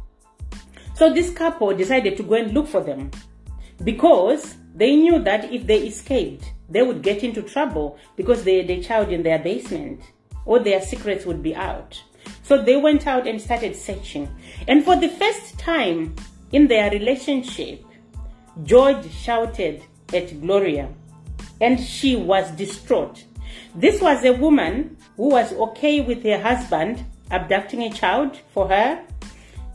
So 0.94 1.12
this 1.12 1.30
couple 1.30 1.74
decided 1.74 2.16
to 2.16 2.22
go 2.22 2.34
and 2.34 2.52
look 2.52 2.68
for 2.68 2.82
them 2.82 3.10
because 3.84 4.56
they 4.74 4.96
knew 4.96 5.18
that 5.20 5.52
if 5.52 5.66
they 5.66 5.86
escaped, 5.86 6.52
they 6.68 6.82
would 6.82 7.02
get 7.02 7.22
into 7.22 7.42
trouble 7.42 7.98
because 8.16 8.44
they 8.44 8.58
had 8.58 8.70
a 8.70 8.82
child 8.82 9.10
in 9.10 9.22
their 9.22 9.38
basement 9.38 10.00
or 10.44 10.58
their 10.58 10.80
secrets 10.80 11.26
would 11.26 11.42
be 11.42 11.54
out. 11.54 12.02
So 12.42 12.62
they 12.62 12.76
went 12.76 13.06
out 13.06 13.26
and 13.26 13.40
started 13.40 13.76
searching. 13.76 14.28
And 14.68 14.84
for 14.84 14.96
the 14.96 15.08
first 15.08 15.58
time 15.58 16.14
in 16.52 16.68
their 16.68 16.90
relationship, 16.90 17.84
George 18.64 19.10
shouted 19.10 19.82
at 20.12 20.40
Gloria 20.40 20.88
and 21.60 21.80
she 21.80 22.16
was 22.16 22.50
distraught. 22.52 23.24
This 23.74 24.00
was 24.00 24.24
a 24.24 24.32
woman 24.32 24.96
who 25.16 25.30
was 25.30 25.52
okay 25.52 26.00
with 26.00 26.22
her 26.24 26.40
husband 26.40 27.04
abducting 27.30 27.82
a 27.82 27.90
child 27.90 28.38
for 28.52 28.68
her. 28.68 29.02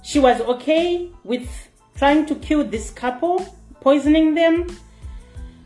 She 0.07 0.19
was 0.19 0.39
okay 0.39 1.11
with 1.25 1.49
trying 1.97 2.27
to 2.27 2.35
kill 2.35 2.63
this 2.63 2.91
couple, 2.91 3.45
poisoning 3.81 4.35
them, 4.35 4.67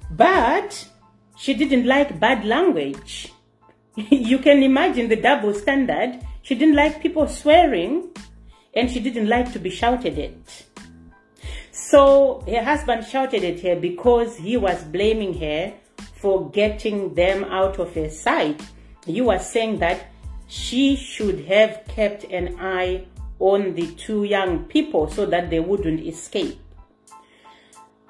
but 0.10 0.88
she 1.38 1.54
didn't 1.54 1.86
like 1.86 2.20
bad 2.20 2.44
language. 2.44 3.32
you 3.96 4.40
can 4.40 4.64
imagine 4.64 5.10
the 5.10 5.16
double 5.16 5.54
standard. 5.54 6.20
She 6.42 6.56
didn't 6.56 6.74
like 6.76 7.04
people 7.04 7.28
swearing 7.28 8.10
and 8.74 8.90
she 8.90 9.00
didn't 9.00 9.30
like 9.30 9.54
to 9.54 9.60
be 9.60 9.70
shouted 9.70 10.18
at. 10.18 10.66
So 11.72 12.44
her 12.48 12.64
husband 12.64 13.06
shouted 13.06 13.44
at 13.44 13.60
her 13.60 13.76
because 13.76 14.38
he 14.38 14.58
was 14.58 14.84
blaming 14.86 15.36
her 15.40 15.72
for 16.16 16.50
getting 16.50 17.14
them 17.14 17.44
out 17.44 17.78
of 17.78 17.94
her 17.94 18.10
sight. 18.10 18.60
You 19.06 19.26
were 19.26 19.38
saying 19.38 19.78
that 19.86 20.08
she 20.48 20.96
should 20.96 21.46
have 21.46 21.86
kept 21.88 22.24
an 22.24 22.58
eye 22.60 23.06
on 23.42 23.74
the 23.74 23.88
two 23.96 24.24
young 24.24 24.64
people 24.66 25.10
so 25.10 25.26
that 25.26 25.50
they 25.50 25.60
wouldn't 25.60 26.00
escape. 26.00 26.60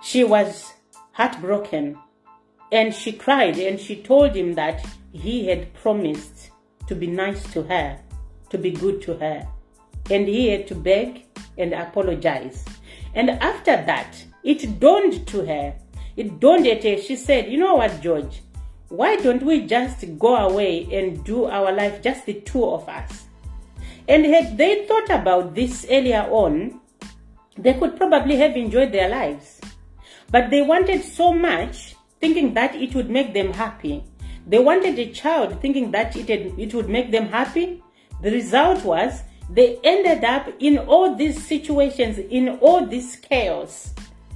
She 0.04 0.24
was 0.24 0.74
heartbroken 1.14 1.98
and 2.72 2.94
she 2.94 3.14
cried 3.14 3.58
and 3.58 3.80
she 3.80 3.96
told 3.96 4.36
him 4.36 4.54
that 4.54 4.86
he 5.12 5.48
had 5.48 5.74
promised 5.74 6.52
to 6.88 6.96
be 6.96 7.08
nice 7.08 7.44
to 7.54 7.64
her, 7.64 8.00
to 8.50 8.58
be 8.58 8.72
good 8.72 9.02
to 9.04 9.16
her. 9.16 9.48
And 10.10 10.28
he 10.28 10.50
had 10.50 10.68
to 10.68 10.76
beg 10.76 11.26
and 11.58 11.74
apologize. 11.74 12.66
And 13.16 13.30
after 13.30 13.78
that, 13.86 14.24
it 14.44 14.80
dawned 14.80 15.28
to 15.28 15.46
her 15.46 15.76
it 16.18 16.40
dawned 16.40 16.68
at 16.68 16.84
her, 16.84 16.98
she 16.98 17.16
said, 17.16 17.52
you 17.52 17.58
know 17.58 17.76
what, 17.76 18.02
George? 18.02 18.42
Why 18.90 19.16
don't 19.16 19.44
we 19.44 19.66
just 19.66 20.04
go 20.20 20.36
away 20.36 20.88
and 20.92 21.24
do 21.24 21.46
our 21.46 21.72
life, 21.72 22.02
just 22.02 22.26
the 22.26 22.34
two 22.34 22.66
of 22.66 22.88
us? 22.90 23.28
And 24.12 24.26
had 24.26 24.58
they 24.58 24.86
thought 24.88 25.10
about 25.10 25.56
this 25.56 25.88
earlier 25.90 26.28
on, 26.30 26.82
they 27.58 27.76
could 27.76 27.96
probably 27.96 28.36
have 28.36 28.58
enjoyed 28.58 28.92
their 28.92 29.08
lives. 29.08 29.62
But 30.30 30.50
they 30.50 30.62
wanted 30.62 31.02
so 31.02 31.32
much, 31.32 31.96
thinking 32.20 32.54
that 32.56 32.76
it 32.76 32.94
would 32.94 33.10
make 33.10 33.34
them 33.34 33.54
happy. 33.54 34.04
They 34.46 34.60
wanted 34.60 35.00
a 35.00 35.14
child, 35.14 35.62
thinking 35.62 35.92
that 35.92 36.18
it, 36.18 36.28
had, 36.28 36.60
it 36.60 36.74
would 36.74 36.90
make 36.90 37.12
them 37.12 37.30
happy. 37.30 37.82
The 38.22 38.32
result 38.32 38.84
was 38.84 39.24
they 39.50 39.80
ended 39.82 40.26
up 40.26 40.50
in 40.60 40.78
all 40.80 41.16
these 41.16 41.42
situations, 41.48 42.18
in 42.18 42.60
all 42.60 42.86
this 42.86 43.16
chaos, 43.16 43.94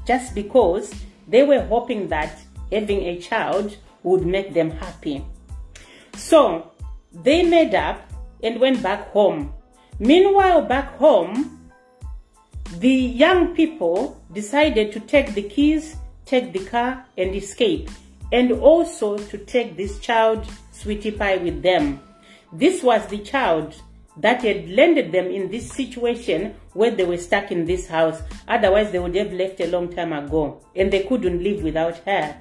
just 0.08 0.34
because 0.34 0.94
they 1.28 1.44
were 1.44 1.66
hoping 1.66 2.08
that 2.08 2.40
having 2.72 3.02
a 3.02 3.20
child 3.20 3.76
would 4.04 4.26
make 4.26 4.54
them 4.54 4.72
happy. 4.72 5.26
So 6.16 6.72
they 7.12 7.44
made 7.44 7.76
up 7.76 8.00
and 8.42 8.62
went 8.62 8.82
back 8.82 9.12
home. 9.12 9.52
Meanwhile, 10.00 10.64
back 10.64 10.98
home, 10.98 11.72
the 12.80 12.90
young 12.90 13.56
people 13.56 14.22
decided 14.34 14.92
to 14.92 15.00
take 15.00 15.34
the 15.34 15.44
keys, 15.44 15.96
take 16.26 16.52
the 16.52 16.66
car, 16.66 17.06
and 17.18 17.34
escape, 17.34 17.90
and 18.32 18.52
also 18.52 19.18
to 19.18 19.38
take 19.38 19.78
this 19.78 20.00
child, 20.00 20.46
Sweetie 20.72 21.12
Pie, 21.12 21.38
with 21.38 21.62
them. 21.62 22.02
This 22.52 22.84
was 22.84 23.06
the 23.08 23.20
child 23.20 23.76
that 24.18 24.42
had 24.44 24.70
landed 24.70 25.12
them 25.12 25.28
in 25.28 25.50
this 25.50 25.72
situation 25.72 26.56
where 26.74 26.92
they 26.92 27.06
were 27.06 27.18
stuck 27.18 27.52
in 27.52 27.66
this 27.66 27.88
house. 27.88 28.22
Otherwise, 28.48 28.92
they 28.92 29.00
would 29.00 29.16
have 29.16 29.34
left 29.34 29.60
a 29.62 29.68
long 29.68 29.94
time 29.94 30.14
ago 30.14 30.62
and 30.76 30.92
they 30.92 31.04
couldn't 31.04 31.44
live 31.44 31.64
without 31.64 31.98
her. 32.00 32.36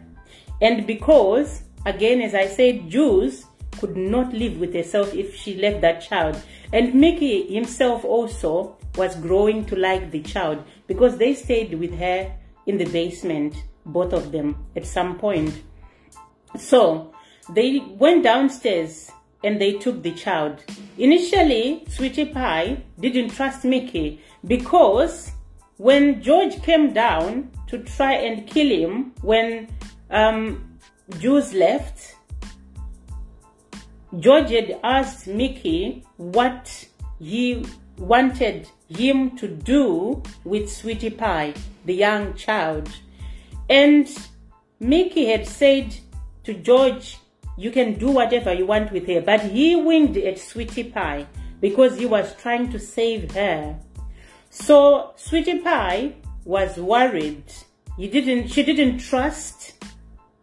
And 0.61 0.87
because, 0.87 1.63
again, 1.85 2.21
as 2.21 2.35
I 2.35 2.47
said, 2.47 2.89
Jules 2.89 3.45
could 3.79 3.97
not 3.97 4.33
live 4.33 4.59
with 4.59 4.73
herself 4.73 5.13
if 5.15 5.35
she 5.35 5.57
left 5.57 5.81
that 5.81 6.01
child. 6.01 6.41
And 6.73 6.95
Mickey 6.95 7.55
himself 7.55 8.05
also 8.05 8.77
was 8.97 9.17
growing 9.17 9.65
to 9.67 9.77
like 9.77 10.11
the 10.11 10.21
child 10.21 10.65
because 10.87 11.17
they 11.17 11.35
stayed 11.35 11.75
with 11.75 11.95
her 11.99 12.35
in 12.67 12.79
the 12.79 12.87
basement, 12.87 13.55
both 13.87 14.13
of 14.13 14.33
them, 14.33 14.67
at 14.77 14.87
some 14.87 15.19
point. 15.19 15.63
So 16.59 17.13
they 17.51 17.81
went 17.81 18.25
downstairs 18.25 19.11
and 19.43 19.61
they 19.61 19.73
took 19.75 20.03
the 20.03 20.13
child. 20.13 20.65
Initially, 20.97 21.85
Sweetie 21.89 22.27
Pie 22.27 22.83
didn't 22.99 23.31
trust 23.31 23.65
Mickey 23.65 24.21
because 24.47 25.33
when 25.77 26.23
George 26.23 26.63
came 26.63 26.93
down 26.93 27.51
to 27.67 27.79
try 27.79 28.15
and 28.15 28.47
kill 28.47 28.69
him, 28.69 29.13
when 29.21 29.69
um, 30.11 30.79
Jules 31.19 31.53
left, 31.53 32.15
George 34.21 34.51
had 34.51 34.79
asked 34.83 35.27
Mickey 35.27 36.05
what 36.17 36.87
he 37.19 37.65
wanted 37.99 38.69
him 38.89 39.37
to 39.37 39.49
do 39.49 40.23
with 40.45 40.71
Sweetie 40.71 41.11
Pie, 41.11 41.55
the 41.85 41.95
young 41.95 42.35
child. 42.35 42.89
And 43.69 44.09
Mickey 44.79 45.27
had 45.27 45.47
said 45.47 45.97
to 46.45 46.55
George, 46.55 47.19
you 47.57 47.71
can 47.71 47.95
do 47.95 48.11
whatever 48.11 48.53
you 48.53 48.67
want 48.67 48.93
with 48.93 49.07
her. 49.07 49.21
But 49.21 49.41
he 49.41 49.77
winked 49.77 50.17
at 50.17 50.39
Sweetie 50.39 50.85
Pie 50.85 51.27
because 51.61 51.97
he 51.97 52.07
was 52.07 52.35
trying 52.37 52.71
to 52.73 52.79
save 52.79 53.33
her. 53.33 53.79
So 54.51 55.13
Sweetie 55.17 55.61
Pie 55.61 56.15
was 56.45 56.77
worried. 56.77 57.45
He 57.97 58.09
didn't, 58.09 58.49
she 58.49 58.63
didn't 58.63 58.99
trust 58.99 59.75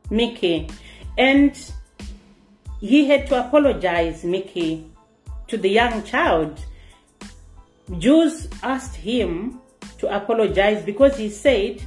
Mickey. 0.10 0.70
And 1.18 1.56
he 2.82 3.06
had 3.06 3.28
to 3.28 3.39
apologize, 3.39 4.24
Mickey, 4.24 4.91
to 5.48 5.58
the 5.58 5.70
young 5.70 6.04
child. 6.04 6.60
Jules 8.00 8.48
asked 8.63 8.96
him 8.96 9.62
to 10.00 10.13
apologize 10.13 10.84
because 10.84 11.15
he 11.15 11.30
said, 11.30 11.82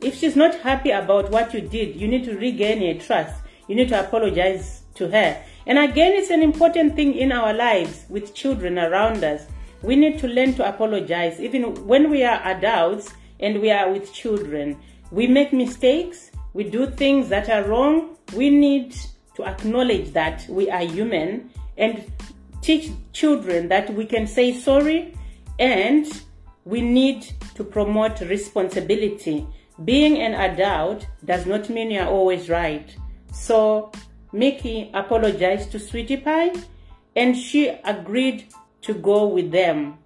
if 0.00 0.16
she's 0.16 0.36
not 0.36 0.54
happy 0.54 0.90
about 0.90 1.30
what 1.30 1.52
you 1.52 1.60
did, 1.60 1.94
you 1.94 2.08
need 2.08 2.24
to 2.24 2.38
regain 2.38 2.80
her 2.80 2.98
trust. 2.98 3.42
You 3.68 3.74
need 3.74 3.90
to 3.90 4.00
apologize 4.00 4.82
to 4.94 5.08
her. 5.08 5.36
And 5.66 5.78
again, 5.78 6.12
it's 6.12 6.30
an 6.30 6.42
important 6.42 6.96
thing 6.96 7.14
in 7.14 7.32
our 7.32 7.52
lives 7.52 8.06
with 8.08 8.34
children 8.34 8.78
around 8.78 9.22
us. 9.22 9.46
We 9.82 9.94
need 9.94 10.18
to 10.20 10.28
learn 10.28 10.54
to 10.54 10.66
apologize. 10.66 11.38
Even 11.38 11.86
when 11.86 12.10
we 12.10 12.24
are 12.24 12.40
adults 12.44 13.12
and 13.40 13.60
we 13.60 13.70
are 13.70 13.92
with 13.92 14.12
children, 14.12 14.78
we 15.10 15.26
make 15.26 15.52
mistakes, 15.52 16.30
we 16.54 16.64
do 16.64 16.86
things 16.86 17.28
that 17.28 17.50
are 17.50 17.64
wrong. 17.64 18.16
We 18.34 18.48
need 18.48 18.96
to 19.40 19.48
acknowledge 19.48 20.12
that 20.12 20.46
we 20.48 20.70
are 20.70 20.84
human 20.84 21.50
and 21.76 22.04
teach 22.62 22.90
children 23.12 23.68
that 23.68 23.92
we 23.94 24.04
can 24.04 24.26
say 24.26 24.52
sorry 24.52 25.14
and 25.58 26.22
we 26.64 26.80
need 26.80 27.26
to 27.54 27.64
promote 27.64 28.20
responsibility. 28.20 29.46
Being 29.84 30.18
an 30.18 30.34
adult 30.34 31.06
does 31.24 31.46
not 31.46 31.70
mean 31.70 31.90
you're 31.90 32.06
always 32.06 32.50
right. 32.50 32.94
So 33.32 33.90
Mickey 34.32 34.90
apologized 34.92 35.72
to 35.72 35.78
Sweetie 35.78 36.18
Pie 36.18 36.52
and 37.16 37.36
she 37.36 37.68
agreed 37.68 38.46
to 38.82 38.94
go 38.94 39.26
with 39.26 39.50
them. 39.50 39.98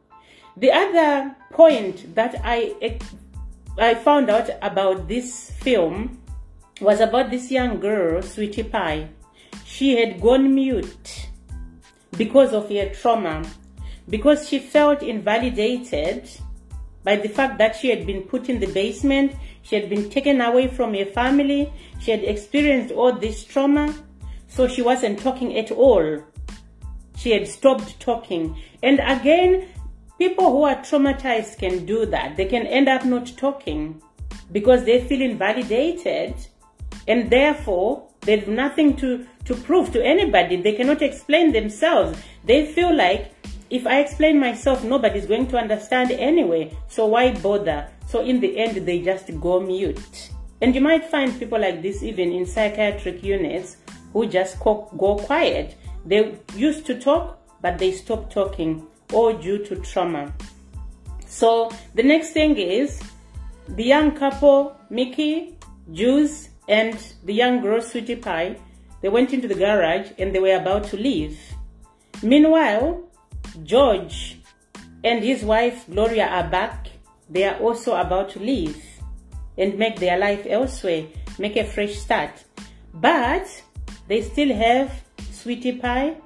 The 0.56 0.70
other 0.70 1.34
point 1.50 2.14
that 2.14 2.40
I, 2.44 2.98
I 3.76 3.94
found 3.94 4.30
out 4.30 4.50
about 4.62 5.08
this 5.08 5.50
film 5.50 6.20
was 6.80 7.00
about 7.00 7.30
this 7.30 7.50
young 7.50 7.80
girl, 7.80 8.22
Sweetie 8.22 8.62
Pie. 8.62 9.08
She 9.74 9.96
had 9.96 10.20
gone 10.20 10.54
mute 10.54 11.30
because 12.16 12.52
of 12.52 12.68
her 12.68 12.90
trauma, 12.90 13.42
because 14.08 14.48
she 14.48 14.60
felt 14.60 15.02
invalidated 15.02 16.30
by 17.02 17.16
the 17.16 17.28
fact 17.28 17.58
that 17.58 17.74
she 17.74 17.90
had 17.90 18.06
been 18.06 18.22
put 18.22 18.48
in 18.48 18.60
the 18.60 18.68
basement, 18.68 19.32
she 19.62 19.74
had 19.74 19.90
been 19.90 20.08
taken 20.10 20.40
away 20.40 20.68
from 20.68 20.94
her 20.94 21.06
family, 21.06 21.72
she 21.98 22.12
had 22.12 22.22
experienced 22.22 22.94
all 22.94 23.18
this 23.18 23.42
trauma, 23.42 23.92
so 24.46 24.68
she 24.68 24.80
wasn't 24.80 25.18
talking 25.18 25.58
at 25.58 25.72
all. 25.72 26.22
She 27.16 27.32
had 27.32 27.48
stopped 27.48 27.98
talking. 27.98 28.56
And 28.80 29.00
again, 29.00 29.66
people 30.18 30.52
who 30.52 30.62
are 30.62 30.76
traumatized 30.76 31.58
can 31.58 31.84
do 31.84 32.06
that. 32.06 32.36
They 32.36 32.44
can 32.44 32.68
end 32.68 32.88
up 32.88 33.04
not 33.04 33.36
talking 33.36 34.00
because 34.52 34.84
they 34.84 35.00
feel 35.00 35.20
invalidated 35.20 36.36
and 37.08 37.28
therefore 37.28 38.08
they 38.20 38.38
have 38.38 38.46
nothing 38.48 38.96
to, 38.98 39.26
to 39.44 39.54
prove 39.54 39.92
to 39.92 40.04
anybody. 40.04 40.56
They 40.56 40.72
cannot 40.72 41.02
explain 41.02 41.52
themselves. 41.52 42.18
They 42.44 42.66
feel 42.66 42.94
like 42.94 43.34
if 43.70 43.86
I 43.86 44.00
explain 44.00 44.38
myself, 44.38 44.84
nobody's 44.84 45.26
going 45.26 45.48
to 45.48 45.58
understand 45.58 46.10
anyway. 46.12 46.76
So 46.88 47.06
why 47.06 47.32
bother? 47.32 47.88
So 48.08 48.20
in 48.20 48.40
the 48.40 48.56
end, 48.56 48.86
they 48.86 49.00
just 49.00 49.28
go 49.40 49.60
mute. 49.60 50.30
And 50.60 50.74
you 50.74 50.80
might 50.80 51.04
find 51.04 51.36
people 51.38 51.60
like 51.60 51.82
this 51.82 52.02
even 52.02 52.32
in 52.32 52.46
psychiatric 52.46 53.22
units 53.22 53.76
who 54.12 54.26
just 54.26 54.60
go 54.60 55.20
quiet. 55.26 55.76
They 56.06 56.38
used 56.54 56.86
to 56.86 57.00
talk, 57.00 57.38
but 57.60 57.78
they 57.78 57.92
stopped 57.92 58.32
talking, 58.32 58.86
all 59.12 59.32
due 59.36 59.64
to 59.64 59.76
trauma. 59.76 60.32
So 61.26 61.70
the 61.94 62.02
next 62.02 62.30
thing 62.30 62.56
is 62.56 63.02
the 63.68 63.84
young 63.84 64.12
couple, 64.12 64.76
Mickey, 64.90 65.58
Jules, 65.92 66.48
and 66.68 66.96
the 67.24 67.34
young 67.34 67.60
girl, 67.60 67.82
Sweetie 67.82 68.16
Pie, 68.16 68.56
they 69.04 69.10
went 69.10 69.34
into 69.34 69.46
the 69.46 69.54
garage 69.54 70.12
and 70.18 70.34
they 70.34 70.40
were 70.40 70.56
about 70.56 70.84
to 70.84 70.96
leave. 70.96 71.38
Meanwhile, 72.22 73.02
George 73.62 74.38
and 75.04 75.22
his 75.22 75.44
wife 75.44 75.84
Gloria 75.92 76.26
are 76.26 76.48
back. 76.48 76.88
They 77.28 77.44
are 77.44 77.58
also 77.58 77.96
about 77.96 78.30
to 78.30 78.38
leave 78.38 78.82
and 79.58 79.78
make 79.78 80.00
their 80.00 80.16
life 80.16 80.46
elsewhere, 80.48 81.04
make 81.38 81.54
a 81.56 81.64
fresh 81.64 81.96
start. 81.96 82.44
But 82.94 83.46
they 84.08 84.22
still 84.22 84.54
have 84.54 85.02
Sweetie 85.30 85.76
Pie 85.76 86.16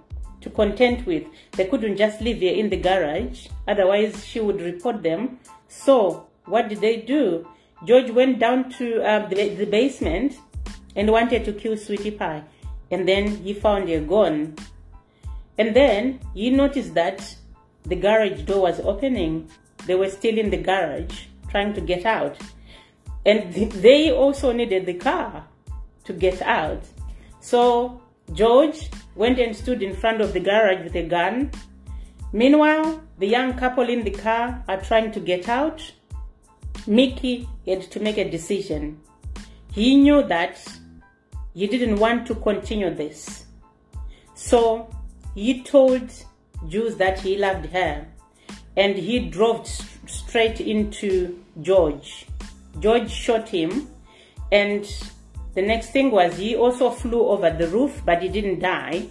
to 0.43 0.49
contend 0.49 1.05
with. 1.05 1.25
They 1.57 1.65
couldn't 1.65 1.97
just 1.97 2.21
leave 2.21 2.41
her 2.43 2.47
in 2.47 2.71
the 2.71 2.77
garage, 2.77 3.49
otherwise 3.67 4.25
she 4.25 4.39
would 4.39 4.61
report 4.61 5.03
them. 5.03 5.41
So 5.67 6.29
what 6.45 6.69
did 6.69 6.81
they 6.81 6.99
do? 6.99 7.45
George 7.85 8.13
went 8.13 8.39
down 8.39 8.71
to 8.79 9.03
uh, 9.03 9.29
the, 9.29 9.49
the 9.57 9.67
basement 9.67 10.37
and 10.95 11.11
wanted 11.11 11.45
to 11.45 11.53
kill 11.53 11.77
Sweetie 11.77 12.13
Pie. 12.13 12.45
And 12.91 13.09
then 13.09 13.37
he 13.37 13.55
found 13.55 13.89
her 13.89 14.01
gone. 14.01 14.57
And 15.59 15.75
then 15.75 16.21
he 16.35 16.51
noticed 16.51 16.95
that 16.95 17.37
the 17.85 17.97
garage 17.97 18.43
door 18.43 18.63
was 18.63 18.81
opening. 18.81 19.51
They 19.87 19.95
were 19.95 20.11
still 20.11 20.39
in 20.39 20.51
the 20.51 20.57
garage 20.57 21.27
trying 21.51 21.75
to 21.75 21.81
get 21.81 22.05
out. 22.05 22.37
And 23.27 23.53
they 23.53 24.11
also 24.11 24.53
needed 24.53 24.87
the 24.87 24.95
car 24.95 25.47
to 26.05 26.13
get 26.13 26.41
out. 26.43 26.83
So 27.41 28.01
George 28.33 28.91
went 29.15 29.39
and 29.39 29.55
stood 29.55 29.83
in 29.83 29.95
front 29.95 30.21
of 30.21 30.33
the 30.33 30.41
garage 30.41 30.85
with 30.85 30.95
a 30.95 31.03
gun. 31.03 31.51
Meanwhile, 32.33 33.03
the 33.19 33.27
young 33.27 33.55
couple 33.55 33.89
in 33.89 34.05
the 34.05 34.11
car 34.11 34.63
are 34.69 34.81
trying 34.81 35.13
to 35.13 35.21
get 35.21 35.49
out. 35.49 35.83
Mickey 36.87 37.49
had 37.67 37.83
to 37.91 38.01
make 38.01 38.19
a 38.19 38.31
decision. 38.31 39.01
He 39.73 39.97
knew 39.97 40.23
that 40.25 40.59
he 41.59 41.67
didn't 41.67 41.97
want 41.97 42.25
to 42.25 42.37
continue 42.37 42.95
this. 42.95 43.47
So 44.35 44.89
he 45.35 45.65
told 45.65 46.09
Jules 46.69 46.97
that 46.99 47.19
he 47.19 47.37
loved 47.37 47.67
her 47.67 48.07
and 48.77 48.97
he 48.97 49.19
drove 49.29 49.67
straight 50.07 50.61
into 50.61 51.43
George. 51.61 52.27
George 52.79 53.11
shot 53.11 53.49
him 53.49 53.89
and 54.53 54.85
the 55.55 55.63
next 55.63 55.91
thing 55.91 56.13
was 56.13 56.37
he 56.37 56.55
also 56.55 56.91
flew 56.91 57.27
over 57.27 57.51
the 57.51 57.67
roof 57.67 58.03
but 58.05 58.23
he 58.23 58.29
didn't 58.29 58.61
die. 58.61 59.09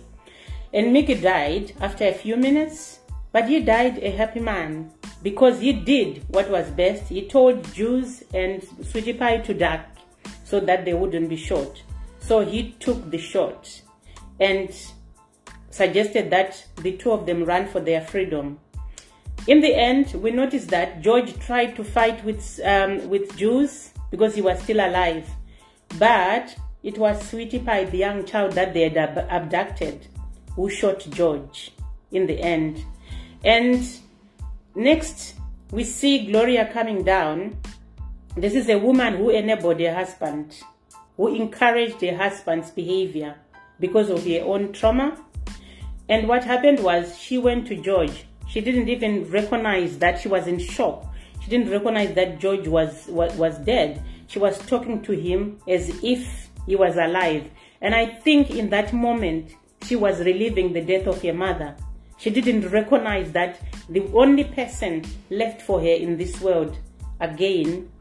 And 0.73 0.93
Mickey 0.93 1.15
died 1.15 1.73
after 1.81 2.05
a 2.05 2.13
few 2.13 2.37
minutes 2.37 2.99
but 3.33 3.49
he 3.49 3.59
died 3.59 3.97
a 4.01 4.11
happy 4.11 4.39
man 4.39 4.89
because 5.21 5.59
he 5.59 5.73
did 5.73 6.23
what 6.29 6.49
was 6.49 6.69
best. 6.71 7.09
He 7.09 7.27
told 7.27 7.73
Jules 7.73 8.23
and 8.33 8.65
Sweetie 8.89 9.11
Pie 9.11 9.39
to 9.39 9.53
duck 9.53 9.81
so 10.45 10.61
that 10.61 10.85
they 10.85 10.93
wouldn't 10.93 11.27
be 11.27 11.35
shot. 11.35 11.83
So 12.27 12.43
he 12.43 12.75
took 12.81 13.09
the 13.09 13.17
shot 13.17 13.81
and 14.37 14.69
suggested 15.69 16.29
that 16.31 16.61
the 16.75 16.91
two 16.97 17.11
of 17.13 17.25
them 17.25 17.45
run 17.45 17.67
for 17.67 17.79
their 17.79 18.01
freedom. 18.01 18.59
In 19.47 19.61
the 19.61 19.73
end, 19.73 20.13
we 20.15 20.31
noticed 20.31 20.67
that 20.71 21.01
George 21.01 21.39
tried 21.39 21.77
to 21.77 21.85
fight 21.85 22.21
with, 22.25 22.59
um, 22.65 23.07
with 23.07 23.37
Jules 23.37 23.93
because 24.11 24.35
he 24.35 24.41
was 24.41 24.61
still 24.61 24.79
alive. 24.79 25.25
But 25.97 26.53
it 26.83 26.97
was 26.97 27.29
Sweetie 27.29 27.59
Pie, 27.59 27.85
the 27.85 27.99
young 27.99 28.25
child 28.25 28.51
that 28.53 28.73
they 28.73 28.89
had 28.89 28.97
ab 28.97 29.25
abducted, 29.29 30.07
who 30.53 30.69
shot 30.69 31.07
George 31.09 31.71
in 32.11 32.27
the 32.27 32.41
end. 32.41 32.83
And 33.45 33.87
next, 34.75 35.35
we 35.71 35.85
see 35.85 36.25
Gloria 36.25 36.69
coming 36.73 37.03
down. 37.03 37.57
This 38.35 38.53
is 38.53 38.67
a 38.67 38.77
woman 38.77 39.15
who 39.15 39.29
enabled 39.29 39.79
her 39.79 39.93
husband, 39.93 40.61
who 41.17 41.35
encouraged 41.35 41.99
her 42.01 42.15
husband's 42.15 42.71
behavior 42.71 43.35
because 43.79 44.09
of 44.09 44.23
her 44.25 44.41
own 44.43 44.71
trauma 44.71 45.17
and 46.09 46.27
what 46.27 46.43
happened 46.45 46.79
was 46.81 47.17
she 47.17 47.37
went 47.37 47.67
to 47.67 47.75
George. 47.75 48.25
She 48.47 48.61
didn't 48.61 48.87
even 48.87 49.29
recognize 49.29 49.97
that 49.97 50.19
she 50.19 50.29
was 50.29 50.47
in 50.47 50.57
shock. 50.57 51.05
She 51.43 51.49
didn't 51.49 51.69
recognize 51.69 52.13
that 52.15 52.39
George 52.39 52.67
was, 52.67 53.07
was, 53.07 53.35
was 53.35 53.57
dead. 53.59 54.01
She 54.27 54.39
was 54.39 54.57
talking 54.67 55.01
to 55.03 55.11
him 55.11 55.59
as 55.67 55.89
if 56.01 56.49
he 56.65 56.75
was 56.77 56.95
alive. 56.95 57.49
And 57.81 57.93
I 57.93 58.05
think 58.05 58.51
in 58.51 58.69
that 58.69 58.93
moment, 58.93 59.51
she 59.83 59.95
was 59.95 60.19
relieving 60.19 60.71
the 60.71 60.81
death 60.81 61.07
of 61.07 61.21
her 61.21 61.33
mother. 61.33 61.75
She 62.17 62.29
didn't 62.29 62.69
recognize 62.69 63.31
that 63.33 63.61
the 63.89 64.09
only 64.13 64.45
person 64.45 65.03
left 65.29 65.61
for 65.61 65.79
her 65.81 65.85
in 65.85 66.17
this 66.17 66.39
world 66.39 66.77
again 67.19 67.91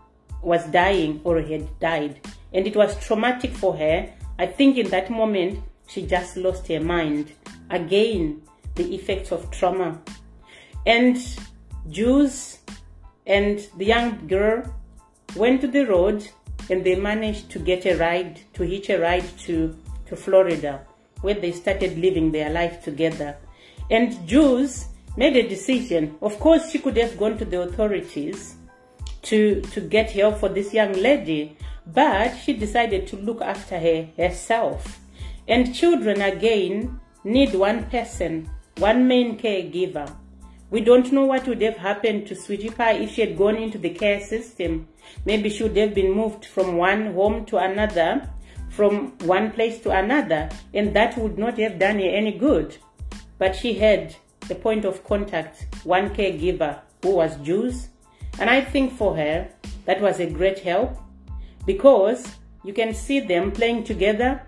was 0.42 0.64
dying 0.66 1.20
or 1.24 1.40
had 1.42 1.66
died. 1.80 2.20
And 2.56 2.66
it 2.66 2.74
was 2.74 2.98
traumatic 3.06 3.52
for 3.52 3.76
her. 3.76 4.10
I 4.38 4.46
think 4.46 4.78
in 4.78 4.88
that 4.88 5.10
moment, 5.10 5.62
she 5.88 6.06
just 6.06 6.38
lost 6.38 6.66
her 6.68 6.80
mind. 6.80 7.32
Again, 7.68 8.40
the 8.76 8.94
effects 8.94 9.30
of 9.30 9.50
trauma. 9.50 10.00
And 10.86 11.18
Jules 11.90 12.60
and 13.26 13.60
the 13.76 13.84
young 13.84 14.26
girl 14.26 14.74
went 15.36 15.60
to 15.60 15.66
the 15.66 15.84
road 15.84 16.26
and 16.70 16.82
they 16.82 16.94
managed 16.94 17.50
to 17.50 17.58
get 17.58 17.84
a 17.84 17.94
ride, 17.98 18.40
to 18.54 18.62
hitch 18.62 18.88
a 18.88 18.98
ride 18.98 19.28
to, 19.40 19.76
to 20.06 20.16
Florida, 20.16 20.80
where 21.20 21.34
they 21.34 21.52
started 21.52 21.98
living 21.98 22.32
their 22.32 22.48
life 22.48 22.82
together. 22.82 23.36
And 23.90 24.26
Jules 24.26 24.86
made 25.14 25.36
a 25.36 25.46
decision. 25.46 26.16
Of 26.22 26.40
course, 26.40 26.70
she 26.70 26.78
could 26.78 26.96
have 26.96 27.18
gone 27.18 27.36
to 27.36 27.44
the 27.44 27.60
authorities 27.60 28.55
to, 29.26 29.60
to 29.60 29.80
get 29.80 30.10
help 30.12 30.38
for 30.38 30.48
this 30.48 30.72
young 30.72 30.92
lady, 30.92 31.56
but 31.86 32.34
she 32.36 32.52
decided 32.52 33.06
to 33.08 33.16
look 33.16 33.40
after 33.42 33.78
her 33.78 34.08
herself. 34.16 35.00
And 35.48 35.74
children, 35.74 36.22
again, 36.22 37.00
need 37.24 37.54
one 37.54 37.90
person, 37.90 38.50
one 38.78 39.06
main 39.06 39.38
caregiver. 39.38 40.14
We 40.70 40.80
don't 40.80 41.12
know 41.12 41.24
what 41.24 41.46
would 41.46 41.62
have 41.62 41.76
happened 41.76 42.26
to 42.26 42.34
Sweetie 42.34 42.70
Pie 42.70 42.94
if 42.94 43.12
she 43.12 43.20
had 43.20 43.38
gone 43.38 43.56
into 43.56 43.78
the 43.78 43.90
care 43.90 44.20
system. 44.20 44.88
Maybe 45.24 45.48
she 45.48 45.62
would 45.62 45.76
have 45.76 45.94
been 45.94 46.12
moved 46.12 46.44
from 46.44 46.76
one 46.76 47.14
home 47.14 47.44
to 47.46 47.58
another, 47.58 48.28
from 48.70 49.16
one 49.18 49.52
place 49.52 49.80
to 49.82 49.90
another, 49.90 50.48
and 50.74 50.94
that 50.94 51.16
would 51.18 51.38
not 51.38 51.58
have 51.58 51.78
done 51.78 51.98
her 51.98 52.08
any 52.08 52.32
good. 52.32 52.76
But 53.38 53.54
she 53.54 53.74
had 53.74 54.16
a 54.50 54.54
point 54.54 54.84
of 54.84 55.04
contact, 55.04 55.66
one 55.84 56.14
caregiver 56.14 56.80
who 57.02 57.16
was 57.16 57.36
Jules. 57.36 57.88
And 58.38 58.50
I 58.50 58.60
think 58.60 58.92
for 58.92 59.16
her, 59.16 59.48
that 59.84 60.00
was 60.00 60.20
a 60.20 60.30
great 60.30 60.58
help 60.60 60.96
because 61.64 62.26
you 62.64 62.72
can 62.72 62.94
see 62.94 63.20
them 63.20 63.52
playing 63.52 63.84
together. 63.84 64.42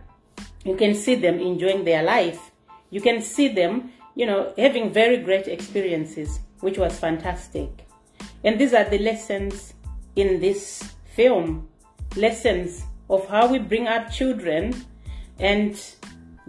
You 0.64 0.76
can 0.76 0.94
see 0.94 1.14
them 1.14 1.38
enjoying 1.38 1.84
their 1.84 2.02
life. 2.02 2.50
You 2.90 3.00
can 3.00 3.22
see 3.22 3.48
them 3.48 3.92
you 4.18 4.26
know, 4.26 4.52
having 4.58 4.92
very 4.92 5.18
great 5.18 5.46
experiences, 5.46 6.40
which 6.58 6.76
was 6.76 6.98
fantastic. 6.98 7.86
And 8.42 8.58
these 8.58 8.74
are 8.74 8.82
the 8.82 8.98
lessons 8.98 9.74
in 10.16 10.40
this 10.40 10.82
film 11.14 11.68
lessons 12.16 12.82
of 13.08 13.28
how 13.28 13.46
we 13.46 13.60
bring 13.60 13.86
up 13.86 14.10
children 14.10 14.74
and 15.38 15.80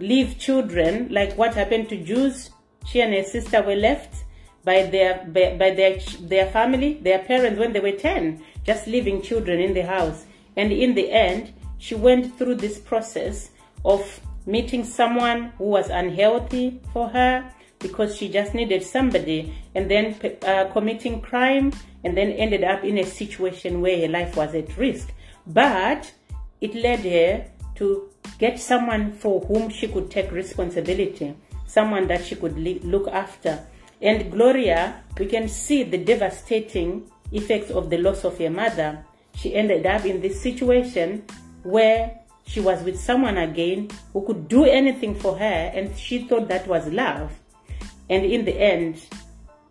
leave 0.00 0.36
children, 0.36 1.06
like 1.12 1.38
what 1.38 1.54
happened 1.54 1.88
to 1.90 1.96
Jules. 1.96 2.50
She 2.86 3.00
and 3.02 3.14
her 3.14 3.22
sister 3.22 3.62
were 3.62 3.76
left 3.76 4.19
by 4.64 4.84
their 4.84 5.24
by, 5.24 5.56
by 5.56 5.70
their 5.74 5.98
their 6.20 6.50
family, 6.50 6.94
their 7.02 7.20
parents 7.20 7.58
when 7.58 7.72
they 7.72 7.80
were 7.80 7.92
10, 7.92 8.42
just 8.64 8.86
leaving 8.86 9.22
children 9.22 9.60
in 9.60 9.74
the 9.74 9.82
house. 9.82 10.24
And 10.56 10.72
in 10.72 10.94
the 10.94 11.10
end, 11.10 11.52
she 11.78 11.94
went 11.94 12.36
through 12.36 12.56
this 12.56 12.78
process 12.78 13.50
of 13.84 14.20
meeting 14.46 14.84
someone 14.84 15.52
who 15.58 15.64
was 15.64 15.88
unhealthy 15.88 16.80
for 16.92 17.08
her, 17.08 17.50
because 17.80 18.16
she 18.16 18.28
just 18.28 18.54
needed 18.54 18.82
somebody 18.82 19.52
and 19.74 19.90
then 19.90 20.16
uh, 20.46 20.66
committing 20.72 21.20
crime 21.20 21.72
and 22.04 22.16
then 22.16 22.30
ended 22.32 22.62
up 22.62 22.84
in 22.84 22.98
a 22.98 23.04
situation 23.04 23.80
where 23.80 23.98
her 24.00 24.08
life 24.08 24.36
was 24.36 24.54
at 24.54 24.76
risk. 24.76 25.12
But 25.46 26.12
it 26.60 26.74
led 26.74 27.00
her 27.00 27.46
to 27.76 28.10
get 28.38 28.60
someone 28.60 29.12
for 29.12 29.40
whom 29.40 29.70
she 29.70 29.88
could 29.88 30.10
take 30.10 30.30
responsibility, 30.30 31.34
someone 31.66 32.06
that 32.08 32.24
she 32.24 32.36
could 32.36 32.58
look 32.84 33.08
after. 33.08 33.66
And 34.02 34.30
Gloria, 34.32 35.02
we 35.18 35.26
can 35.26 35.48
see 35.48 35.82
the 35.82 35.98
devastating 35.98 37.10
effects 37.32 37.70
of 37.70 37.90
the 37.90 37.98
loss 37.98 38.24
of 38.24 38.38
her 38.38 38.50
mother. 38.50 39.04
She 39.34 39.54
ended 39.54 39.86
up 39.86 40.04
in 40.04 40.20
this 40.20 40.40
situation 40.40 41.24
where 41.62 42.20
she 42.46 42.60
was 42.60 42.82
with 42.82 42.98
someone 42.98 43.36
again 43.36 43.90
who 44.12 44.24
could 44.26 44.48
do 44.48 44.64
anything 44.64 45.14
for 45.14 45.36
her 45.38 45.70
and 45.74 45.96
she 45.96 46.26
thought 46.26 46.48
that 46.48 46.66
was 46.66 46.86
love. 46.88 47.30
And 48.08 48.24
in 48.24 48.44
the 48.44 48.58
end, 48.58 49.04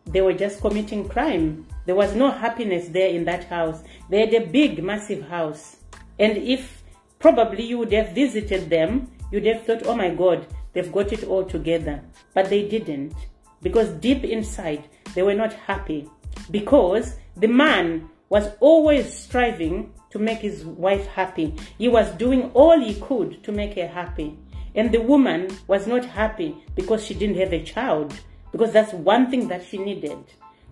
they 0.06 0.22
were 0.22 0.34
just 0.34 0.62
committing 0.62 1.10
crime. 1.10 1.66
There 1.86 1.96
was 1.96 2.16
no 2.16 2.32
happiness 2.32 2.88
there 2.88 3.10
in 3.10 3.26
that 3.26 3.46
house. 3.46 3.84
They 4.10 4.20
had 4.22 4.34
a 4.34 4.46
big, 4.46 4.84
massive 4.84 5.28
house. 5.28 5.78
And 6.18 6.38
if 6.38 6.84
probably 7.20 7.66
you 7.66 7.80
would 7.80 7.92
have 7.92 8.14
visited 8.14 8.70
them, 8.70 9.12
you'd 9.32 9.46
have 9.46 9.66
thought, 9.66 9.86
oh 9.86 9.96
my 9.96 10.10
God, 10.10 10.48
they've 10.74 10.92
got 10.92 11.12
it 11.12 11.24
all 11.26 11.44
together. 11.44 12.02
But 12.34 12.50
they 12.50 12.68
didn't. 12.68 13.14
Because 13.62 13.90
deep 13.90 14.24
inside, 14.24 14.88
they 15.14 15.22
were 15.22 15.34
not 15.34 15.54
happy. 15.54 16.10
Because 16.52 17.18
the 17.36 17.48
man 17.48 18.10
was 18.30 18.50
always 18.60 19.12
striving 19.14 19.94
to 20.12 20.20
make 20.20 20.40
his 20.40 20.66
wife 20.66 21.08
happy. 21.08 21.56
He 21.78 21.88
was 21.88 22.10
doing 22.12 22.52
all 22.54 22.80
he 22.80 22.96
could 22.96 23.44
to 23.44 23.52
make 23.52 23.76
her 23.76 23.88
happy. 23.88 24.38
And 24.76 24.92
the 24.92 25.02
woman 25.02 25.50
was 25.68 25.88
not 25.88 26.06
happy 26.06 26.56
because 26.76 27.04
she 27.04 27.14
didn't 27.14 27.38
have 27.38 27.54
a 27.54 27.64
child 27.64 28.14
because 28.52 28.72
that's 28.72 28.94
one 28.94 29.30
thing 29.30 29.48
that 29.48 29.66
she 29.66 29.78
needed 29.78 30.18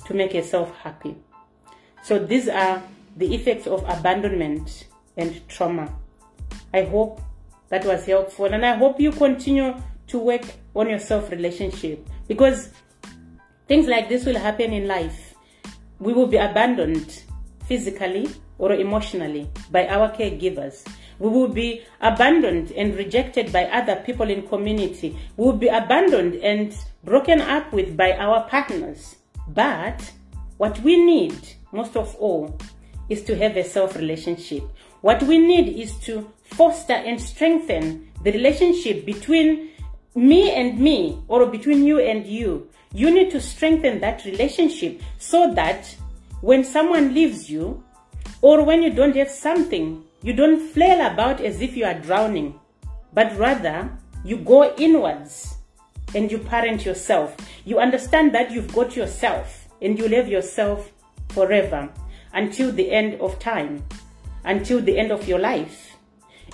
to 0.05 0.13
make 0.13 0.33
herself 0.33 0.75
happy. 0.77 1.15
So 2.03 2.19
these 2.19 2.47
are 2.47 2.81
the 3.15 3.33
effects 3.33 3.67
of 3.67 3.83
abandonment 3.87 4.87
and 5.17 5.47
trauma. 5.49 5.93
I 6.73 6.83
hope 6.83 7.21
that 7.69 7.85
was 7.85 8.05
helpful 8.05 8.45
and 8.45 8.65
I 8.65 8.75
hope 8.75 8.99
you 8.99 9.11
continue 9.11 9.75
to 10.07 10.19
work 10.19 10.43
on 10.75 10.89
your 10.89 10.99
self-relationship 10.99 12.07
because 12.27 12.69
things 13.67 13.87
like 13.87 14.09
this 14.09 14.25
will 14.25 14.37
happen 14.37 14.73
in 14.73 14.87
life. 14.87 15.35
We 15.99 16.13
will 16.13 16.27
be 16.27 16.37
abandoned 16.37 17.23
physically 17.65 18.29
or 18.57 18.73
emotionally 18.73 19.49
by 19.71 19.87
our 19.87 20.09
caregivers. 20.09 20.85
We 21.19 21.29
will 21.29 21.47
be 21.47 21.81
abandoned 22.01 22.71
and 22.71 22.95
rejected 22.95 23.51
by 23.51 23.65
other 23.65 23.97
people 24.05 24.29
in 24.29 24.47
community. 24.47 25.17
We 25.35 25.45
will 25.45 25.57
be 25.57 25.67
abandoned 25.67 26.35
and 26.35 26.75
broken 27.03 27.41
up 27.41 27.73
with 27.73 27.97
by 27.97 28.13
our 28.13 28.47
partners. 28.47 29.15
But 29.47 30.11
what 30.57 30.79
we 30.81 31.03
need 31.03 31.37
most 31.71 31.95
of 31.95 32.15
all 32.15 32.57
is 33.09 33.23
to 33.23 33.35
have 33.35 33.57
a 33.57 33.63
self 33.63 33.95
relationship. 33.95 34.63
What 35.01 35.23
we 35.23 35.37
need 35.37 35.79
is 35.79 35.97
to 36.05 36.29
foster 36.43 36.93
and 36.93 37.21
strengthen 37.21 38.09
the 38.23 38.31
relationship 38.31 39.05
between 39.05 39.69
me 40.17 40.51
and 40.51 40.79
me 40.79 41.21
or 41.27 41.45
between 41.45 41.85
you 41.85 41.99
and 41.99 42.25
you. 42.25 42.67
You 42.93 43.11
need 43.11 43.31
to 43.31 43.39
strengthen 43.41 43.99
that 44.01 44.25
relationship 44.25 45.01
so 45.19 45.53
that 45.53 45.95
when 46.41 46.63
someone 46.63 47.13
leaves 47.13 47.49
you 47.49 47.83
or 48.41 48.63
when 48.63 48.81
you 48.81 48.91
don't 48.91 49.15
have 49.15 49.29
something 49.29 50.03
you 50.23 50.33
don't 50.33 50.59
flail 50.59 51.05
about 51.05 51.41
as 51.41 51.61
if 51.61 51.77
you 51.77 51.85
are 51.85 51.93
drowning, 51.93 52.59
but 53.13 53.37
rather 53.37 53.89
you 54.25 54.37
go 54.37 54.73
inwards 54.75 55.57
and 56.15 56.31
you 56.31 56.39
parent 56.39 56.85
yourself. 56.85 57.35
You 57.65 57.79
understand 57.79 58.33
that 58.33 58.51
you've 58.51 58.73
got 58.73 58.95
yourself 58.95 59.67
and 59.81 59.97
you 59.97 60.07
live 60.07 60.27
yourself 60.27 60.91
forever 61.29 61.89
until 62.33 62.71
the 62.71 62.91
end 62.91 63.21
of 63.21 63.37
time, 63.39 63.83
until 64.43 64.81
the 64.81 64.97
end 64.97 65.11
of 65.11 65.27
your 65.27 65.39
life. 65.39 65.95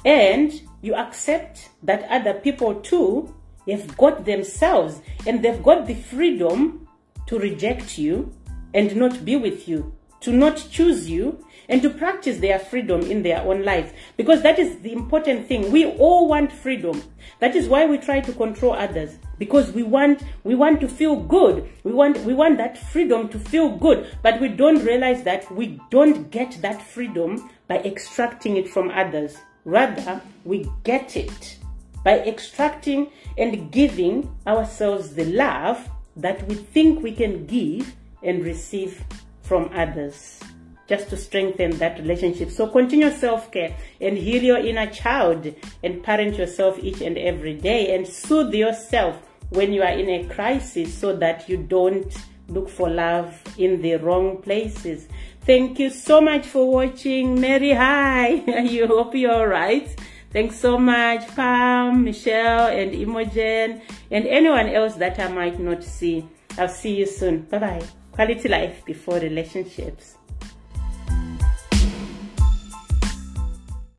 And 0.04 0.54
you 0.82 0.96
accept 0.96 1.70
that 1.84 2.04
other 2.10 2.34
people 2.34 2.76
too 2.82 3.34
have 3.72 3.96
got 3.98 4.26
themselves 4.26 5.02
and 5.26 5.44
they've 5.44 5.64
got 5.64 5.88
the 5.88 5.96
freedom 5.96 6.88
to 7.28 7.40
reject 7.40 7.98
you 7.98 8.34
and 8.74 8.96
not 8.96 9.24
be 9.24 9.36
with 9.36 9.68
you, 9.68 9.94
to 10.22 10.32
not 10.32 10.68
choose 10.70 11.10
you, 11.10 11.44
and 11.70 11.82
to 11.82 11.90
practice 11.90 12.40
their 12.40 12.60
freedom 12.60 13.02
in 13.02 13.24
their 13.24 13.42
own 13.42 13.64
lives. 13.64 13.92
Because 14.18 14.42
that 14.42 14.60
is 14.60 14.80
the 14.80 14.92
important 14.92 15.48
thing. 15.48 15.72
We 15.72 15.86
all 15.86 16.28
want 16.28 16.52
freedom. 16.52 17.02
That 17.40 17.56
is 17.56 17.70
why 17.70 17.86
we 17.86 17.98
try 17.98 18.20
to 18.20 18.34
control 18.34 18.74
others. 18.74 19.18
Because 19.40 19.72
we 19.72 19.84
want, 19.84 20.24
we 20.44 20.56
want 20.56 20.82
to 20.82 20.90
feel 20.90 21.16
good. 21.16 21.70
We 21.84 21.92
want, 21.92 22.18
we 22.20 22.34
want 22.34 22.58
that 22.58 22.78
freedom 22.78 23.30
to 23.30 23.40
feel 23.40 23.70
good. 23.78 24.08
But 24.22 24.42
we 24.42 24.50
don't 24.50 24.84
realize 24.84 25.24
that 25.24 25.50
we 25.52 25.80
don't 25.90 26.30
get 26.32 26.62
that 26.62 26.82
freedom 26.82 27.50
by 27.68 27.78
extracting 27.80 28.58
it 28.58 28.68
from 28.68 28.90
others. 28.90 29.38
Rather, 29.66 30.22
we 30.44 30.70
get 30.84 31.16
it 31.16 31.58
by 32.04 32.20
extracting 32.20 33.12
and 33.38 33.72
giving 33.72 34.36
ourselves 34.46 35.16
the 35.16 35.26
love 35.26 35.90
that 36.16 36.48
we 36.48 36.56
think 36.56 37.02
we 37.02 37.12
can 37.12 37.46
give 37.46 37.96
and 38.22 38.44
receive 38.44 39.04
from 39.42 39.70
others 39.74 40.40
just 40.88 41.10
to 41.10 41.18
strengthen 41.18 41.72
that 41.78 41.98
relationship. 42.00 42.52
So 42.52 42.68
continue 42.68 43.10
self-care 43.10 43.76
and 44.02 44.18
heal 44.18 44.44
your 44.44 44.58
inner 44.58 44.88
child 44.88 45.54
and 45.84 46.04
parent 46.04 46.38
yourself 46.38 46.78
each 46.80 47.02
and 47.02 47.18
every 47.18 47.56
day 47.56 47.96
and 47.96 48.06
soothe 48.06 48.54
yourself 48.54 49.16
when 49.50 49.72
you 49.72 49.82
are 49.82 49.92
in 49.92 50.10
a 50.10 50.28
crisis 50.28 50.94
so 50.94 51.16
that 51.18 51.48
you 51.48 51.58
don't 51.58 52.14
look 52.50 52.70
for 52.70 52.90
love 52.90 53.42
in 53.58 53.82
the 53.82 53.96
wrong 53.96 54.42
places. 54.42 55.08
Thank 55.46 55.80
you 55.80 55.90
so 55.90 56.22
much 56.22 56.46
for 56.46 56.70
watching. 56.70 57.40
Mary, 57.40 57.74
hi. 57.74 58.28
you 58.62 58.88
hope 58.88 59.16
you're 59.16 59.32
all 59.32 59.48
right. 59.48 59.90
Thanks 60.34 60.56
so 60.58 60.80
much, 60.80 61.28
Pam, 61.36 62.04
Michelle, 62.04 62.68
and 62.68 62.92
Imogen, 62.92 63.82
and 64.10 64.26
anyone 64.26 64.68
else 64.68 64.96
that 64.96 65.20
I 65.20 65.28
might 65.28 65.60
not 65.60 65.84
see. 65.84 66.28
I'll 66.58 66.68
see 66.68 66.96
you 66.96 67.06
soon. 67.06 67.44
Bye 67.44 67.60
bye. 67.60 67.86
Quality 68.12 68.50
life 68.50 68.84
before 68.84 69.20
relationships. 69.20 70.18